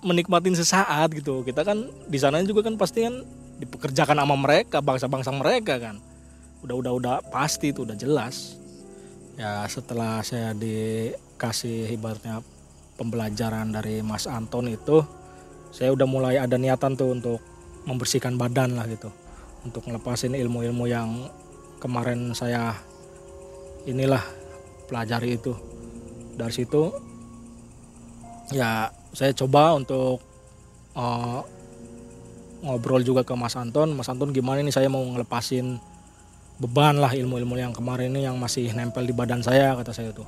menikmatin 0.07 0.55
sesaat 0.55 1.11
gitu. 1.11 1.43
Kita 1.43 1.67
kan 1.67 1.91
di 2.07 2.15
sana 2.15 2.39
juga 2.47 2.63
kan 2.63 2.79
pasti 2.79 3.03
kan 3.03 3.27
dipekerjakan 3.59 4.23
sama 4.23 4.35
mereka 4.39 4.79
Bangsa-bangsa 4.79 5.35
mereka 5.35 5.83
kan. 5.83 5.99
Udah 6.63 6.79
udah 6.79 6.91
udah 6.95 7.15
pasti 7.27 7.75
itu 7.75 7.83
udah 7.83 7.99
jelas. 7.99 8.55
Ya 9.35 9.67
setelah 9.67 10.23
saya 10.23 10.55
dikasih 10.55 11.91
ibaratnya 11.91 12.39
pembelajaran 12.95 13.73
dari 13.75 13.99
Mas 13.99 14.31
Anton 14.31 14.71
itu, 14.71 15.03
saya 15.75 15.91
udah 15.91 16.07
mulai 16.07 16.39
ada 16.39 16.55
niatan 16.55 16.95
tuh 16.95 17.11
untuk 17.11 17.41
membersihkan 17.83 18.37
badan 18.37 18.77
lah 18.77 18.85
gitu, 18.87 19.09
untuk 19.63 19.87
ngelepasin 19.87 20.35
ilmu-ilmu 20.35 20.85
yang 20.87 21.27
kemarin 21.79 22.35
saya 22.35 22.75
inilah 23.87 24.23
pelajari 24.87 25.39
itu. 25.39 25.55
Dari 26.33 26.53
situ 26.53 26.91
ya 28.51 28.91
saya 29.13 29.31
coba 29.33 29.73
untuk 29.75 30.19
uh, 30.93 31.41
ngobrol 32.63 33.03
juga 33.03 33.23
ke 33.23 33.33
Mas 33.35 33.55
Anton. 33.55 33.95
Mas 33.95 34.07
Anton 34.07 34.31
gimana 34.31 34.63
nih 34.63 34.75
saya 34.75 34.87
mau 34.91 35.03
ngelepasin 35.03 35.79
beban 36.61 36.95
lah 37.01 37.11
ilmu-ilmu 37.11 37.57
yang 37.57 37.73
kemarin 37.73 38.13
ini 38.13 38.29
yang 38.29 38.37
masih 38.37 38.69
nempel 38.71 39.03
di 39.03 39.11
badan 39.11 39.41
saya 39.41 39.73
kata 39.73 39.91
saya 39.91 40.13
tuh 40.13 40.25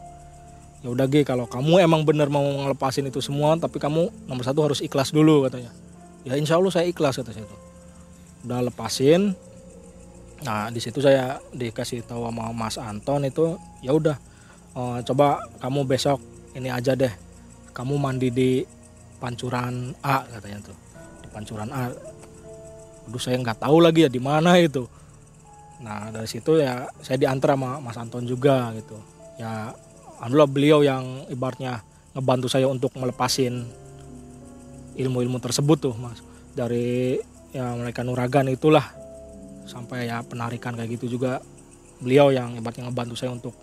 ya 0.82 0.94
udah 0.94 1.06
Gi 1.10 1.26
kalau 1.26 1.46
kamu 1.46 1.82
emang 1.82 2.06
bener 2.06 2.30
mau 2.30 2.46
ngelepasin 2.46 3.10
itu 3.10 3.22
semua 3.22 3.58
tapi 3.58 3.78
kamu 3.78 4.30
nomor 4.30 4.44
satu 4.46 4.60
harus 4.66 4.80
ikhlas 4.82 5.10
dulu 5.14 5.46
katanya 5.46 5.74
ya 6.26 6.34
insya 6.38 6.58
Allah 6.58 6.74
saya 6.74 6.86
ikhlas 6.90 7.22
kata 7.22 7.34
saya 7.34 7.46
tuh 7.46 7.60
udah 8.46 8.70
lepasin. 8.70 9.34
Nah 10.46 10.70
di 10.70 10.78
situ 10.78 11.02
saya 11.02 11.42
dikasih 11.52 12.06
tahu 12.06 12.30
sama 12.30 12.54
Mas 12.54 12.78
Anton 12.78 13.26
itu 13.26 13.58
ya 13.82 13.92
udah 13.98 14.16
uh, 14.78 15.02
coba 15.02 15.42
kamu 15.58 15.90
besok 15.90 16.22
ini 16.54 16.70
aja 16.70 16.94
deh. 16.94 17.12
Kamu 17.76 17.98
mandi 17.98 18.30
di 18.32 18.64
pancuran 19.18 19.92
A 20.06 20.24
katanya 20.30 20.72
tuh. 20.72 20.78
Di 21.26 21.28
pancuran 21.34 21.70
A. 21.74 21.90
Aduh 23.10 23.22
saya 23.22 23.42
nggak 23.42 23.66
tahu 23.66 23.82
lagi 23.82 24.06
ya 24.06 24.10
di 24.10 24.22
mana 24.22 24.56
itu. 24.62 24.86
Nah 25.82 26.14
dari 26.14 26.30
situ 26.30 26.62
ya 26.62 26.88
saya 27.02 27.18
diantar 27.20 27.58
sama 27.58 27.82
Mas 27.82 27.98
Anton 27.98 28.24
juga 28.24 28.72
gitu. 28.78 28.96
Ya 29.42 29.74
alhamdulillah 30.22 30.52
beliau 30.52 30.80
yang 30.86 31.28
ibaratnya 31.28 31.84
ngebantu 32.16 32.48
saya 32.48 32.72
untuk 32.72 32.96
melepasin 32.96 33.68
ilmu-ilmu 34.96 35.38
tersebut 35.44 35.78
tuh 35.92 35.96
mas. 36.00 36.24
Dari 36.56 37.20
ya 37.56 37.72
mereka 37.72 38.04
nuragan 38.04 38.52
itulah. 38.52 38.84
Sampai 39.64 40.12
ya 40.12 40.20
penarikan 40.28 40.76
kayak 40.76 41.00
gitu 41.00 41.16
juga. 41.16 41.40
Beliau 42.04 42.36
yang 42.36 42.60
ibaratnya 42.60 42.92
ngebantu 42.92 43.16
saya 43.16 43.32
untuk 43.32 43.56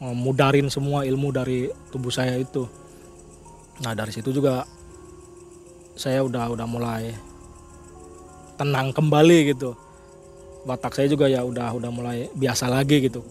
mudarin 0.00 0.68
semua 0.68 1.08
ilmu 1.08 1.32
dari 1.32 1.72
tubuh 1.88 2.12
saya 2.12 2.36
itu. 2.36 2.68
Nah 3.80 3.96
dari 3.96 4.12
situ 4.12 4.28
juga 4.28 4.68
saya 5.96 6.20
udah 6.20 6.52
udah 6.52 6.66
mulai 6.68 7.16
tenang 8.60 8.92
kembali 8.92 9.56
gitu. 9.56 9.72
Batak 10.68 10.92
saya 10.92 11.08
juga 11.08 11.24
ya 11.24 11.40
udah 11.40 11.72
udah 11.72 11.88
mulai 11.88 12.28
biasa 12.36 12.68
lagi 12.68 13.08
gitu. 13.08 13.24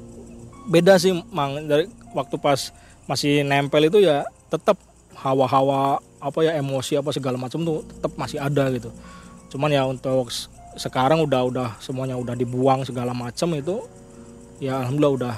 Beda 0.66 0.98
sih 0.98 1.14
mang 1.30 1.70
dari 1.70 1.86
waktu 2.18 2.42
pas 2.42 2.74
masih 3.06 3.46
nempel 3.46 3.90
itu 3.90 4.02
ya 4.02 4.26
tetap 4.50 4.78
hawa-hawa 5.18 6.02
apa 6.22 6.40
ya 6.46 6.58
emosi 6.58 7.00
apa 7.00 7.10
segala 7.14 7.38
macam 7.38 7.62
tuh 7.66 7.82
tetap 7.86 8.12
masih 8.18 8.38
ada 8.38 8.70
gitu 8.70 8.94
cuman 9.50 9.70
ya 9.74 9.84
untuk 9.86 10.30
sekarang 10.78 11.26
udah 11.26 11.42
udah 11.50 11.70
semuanya 11.82 12.16
udah 12.16 12.38
dibuang 12.38 12.86
segala 12.86 13.12
macam 13.12 13.52
itu 13.58 13.84
ya 14.62 14.80
alhamdulillah 14.80 15.14
udah 15.18 15.36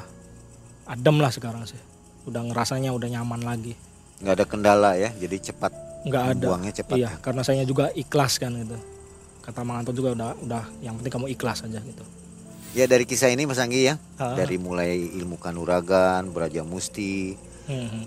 adem 0.92 1.18
lah 1.24 1.32
sekarang 1.32 1.64
sih. 1.64 1.80
Udah 2.28 2.46
ngerasanya 2.46 2.92
udah 2.94 3.08
nyaman 3.08 3.42
lagi. 3.42 3.74
Nggak 4.22 4.34
ada 4.38 4.46
kendala 4.46 4.92
ya 5.00 5.10
jadi 5.16 5.52
cepat 5.52 5.74
nggak 6.02 6.24
ada. 6.34 6.46
buangnya 6.50 6.74
cepat 6.74 6.98
iya 6.98 7.14
karena 7.22 7.42
saya 7.46 7.64
juga 7.64 7.90
ikhlas 7.96 8.38
kan 8.38 8.54
gitu. 8.54 8.78
Kata 9.42 9.66
Mang 9.66 9.82
Anton 9.82 9.96
juga 9.98 10.14
udah 10.14 10.30
udah 10.44 10.64
yang 10.86 11.00
penting 11.02 11.14
kamu 11.14 11.28
ikhlas 11.34 11.66
aja 11.66 11.80
gitu. 11.82 12.04
Ya 12.72 12.86
dari 12.88 13.04
kisah 13.04 13.34
ini 13.34 13.44
Mas 13.50 13.60
Anggi 13.60 13.90
ya. 13.90 13.96
Ha? 14.22 14.38
dari 14.38 14.56
mulai 14.56 14.96
ilmu 15.18 15.36
kanuragan 15.42 16.30
beraja 16.32 16.62
musti 16.64 17.36
hmm. 17.68 18.04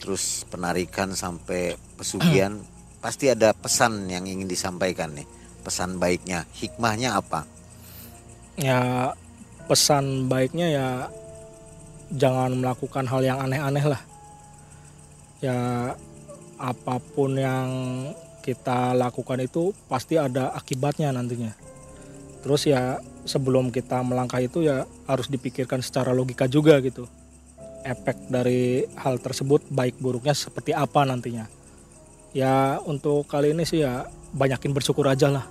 terus 0.00 0.46
penarikan 0.48 1.12
sampai 1.16 1.74
pesugihan 1.98 2.54
pasti 3.04 3.30
ada 3.30 3.54
pesan 3.54 4.10
yang 4.10 4.26
ingin 4.26 4.46
disampaikan 4.50 5.14
nih 5.14 5.37
pesan 5.68 6.00
baiknya 6.00 6.48
hikmahnya 6.56 7.20
apa 7.20 7.44
ya 8.56 9.12
pesan 9.68 10.32
baiknya 10.32 10.66
ya 10.72 10.88
jangan 12.16 12.56
melakukan 12.56 13.04
hal 13.04 13.20
yang 13.20 13.38
aneh-aneh 13.44 13.84
lah 13.84 14.00
ya 15.44 15.92
apa 16.58 16.98
pun 16.98 17.38
yang 17.38 17.68
kita 18.48 18.96
lakukan 18.96 19.44
itu 19.44 19.76
pasti 19.92 20.16
ada 20.16 20.56
akibatnya 20.56 21.12
nantinya. 21.12 21.52
Terus 22.40 22.64
ya 22.64 22.96
sebelum 23.28 23.68
kita 23.68 24.00
melangkah 24.00 24.40
itu 24.40 24.64
ya 24.64 24.88
harus 25.04 25.28
dipikirkan 25.28 25.84
secara 25.84 26.16
logika 26.16 26.48
juga 26.48 26.80
gitu. 26.80 27.04
Efek 27.84 28.32
dari 28.32 28.88
hal 28.96 29.20
tersebut 29.20 29.68
baik 29.68 30.00
buruknya 30.00 30.32
seperti 30.32 30.72
apa 30.72 31.04
nantinya. 31.04 31.44
Ya 32.36 32.80
untuk 32.84 33.24
kali 33.24 33.56
ini 33.56 33.64
sih 33.64 33.84
ya 33.84 34.04
banyakin 34.36 34.76
bersyukur 34.76 35.08
aja 35.08 35.32
lah. 35.32 35.46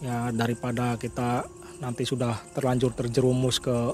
Ya 0.00 0.32
daripada 0.32 0.96
kita 0.96 1.44
nanti 1.80 2.08
sudah 2.08 2.40
terlanjur 2.56 2.96
terjerumus 2.96 3.60
ke 3.60 3.92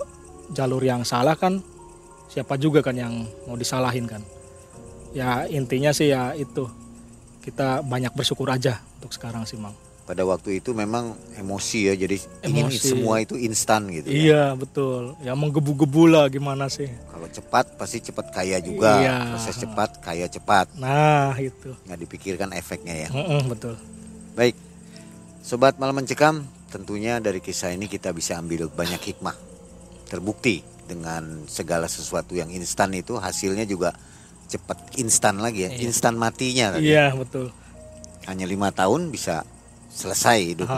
jalur 0.54 0.82
yang 0.82 1.02
salah 1.02 1.34
kan 1.34 1.58
siapa 2.30 2.54
juga 2.58 2.80
kan 2.80 2.94
yang 2.94 3.26
mau 3.46 3.58
disalahin 3.58 4.06
kan. 4.06 4.22
Ya 5.12 5.44
intinya 5.50 5.90
sih 5.90 6.14
ya 6.14 6.32
itu 6.32 6.64
kita 7.42 7.82
banyak 7.82 8.14
bersyukur 8.14 8.48
aja 8.48 8.78
untuk 8.98 9.10
sekarang 9.12 9.42
sih 9.42 9.58
mang 9.58 9.74
pada 10.02 10.26
waktu 10.26 10.58
itu 10.58 10.74
memang 10.74 11.14
emosi 11.38 11.88
ya 11.90 11.94
jadi 11.94 12.18
emosi. 12.18 12.46
ingin 12.46 12.66
semua 12.74 13.22
itu 13.22 13.38
instan 13.38 13.86
gitu 13.88 14.10
ya. 14.10 14.14
iya 14.14 14.44
kan? 14.52 14.60
betul 14.60 15.02
ya 15.22 15.32
menggebu-gebu 15.38 16.10
lah 16.10 16.26
gimana 16.26 16.66
sih 16.66 16.90
kalau 17.10 17.28
cepat 17.30 17.78
pasti 17.78 18.02
cepat 18.02 18.34
kaya 18.34 18.58
juga 18.58 18.98
iya. 18.98 19.16
proses 19.30 19.56
cepat 19.62 19.90
kaya 20.02 20.26
cepat 20.26 20.66
nah 20.74 21.32
itu 21.38 21.70
nggak 21.86 21.98
dipikirkan 22.02 22.50
efeknya 22.52 23.06
ya 23.06 23.08
mm 23.14 23.24
-mm, 23.24 23.40
betul 23.46 23.74
baik 24.34 24.58
sobat 25.46 25.78
malam 25.78 26.02
mencekam 26.02 26.42
tentunya 26.72 27.22
dari 27.22 27.38
kisah 27.38 27.70
ini 27.70 27.86
kita 27.86 28.10
bisa 28.10 28.40
ambil 28.40 28.66
banyak 28.66 28.98
hikmah 28.98 29.36
terbukti 30.10 30.66
dengan 30.84 31.46
segala 31.48 31.86
sesuatu 31.86 32.34
yang 32.36 32.50
instan 32.50 32.92
itu 32.92 33.16
hasilnya 33.16 33.64
juga 33.64 33.94
cepat 34.52 35.00
instan 35.00 35.40
lagi 35.40 35.64
ya, 35.64 35.70
iya. 35.72 35.88
instan 35.88 36.14
matinya 36.20 36.76
tadi. 36.76 36.92
Iya 36.92 37.16
betul. 37.16 37.48
Hanya 38.28 38.44
lima 38.44 38.68
tahun 38.68 39.08
bisa 39.08 39.48
selesai 39.92 40.38
hidup. 40.40 40.68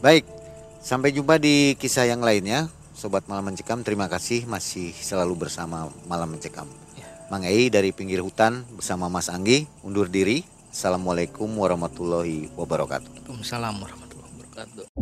Baik, 0.00 0.24
sampai 0.80 1.12
jumpa 1.12 1.36
di 1.36 1.76
kisah 1.76 2.08
yang 2.08 2.24
lainnya. 2.24 2.72
Sobat 2.96 3.24
Malam 3.32 3.48
Mencekam, 3.48 3.80
terima 3.80 4.12
kasih 4.12 4.44
masih 4.44 4.92
selalu 4.92 5.48
bersama 5.48 5.88
Malam 6.04 6.36
Mencekam. 6.36 6.68
Ya. 7.00 7.08
Mang 7.32 7.48
Ei 7.48 7.72
dari 7.72 7.96
pinggir 7.96 8.20
hutan 8.20 8.60
bersama 8.76 9.08
Mas 9.08 9.32
Anggi 9.32 9.64
undur 9.80 10.04
diri. 10.04 10.44
Assalamualaikum 10.68 11.48
warahmatullahi 11.48 12.52
wabarakatuh. 12.60 13.08
Waalaikumsalam 13.24 13.74
warahmatullahi 13.80 14.32
wabarakatuh. 14.36 14.99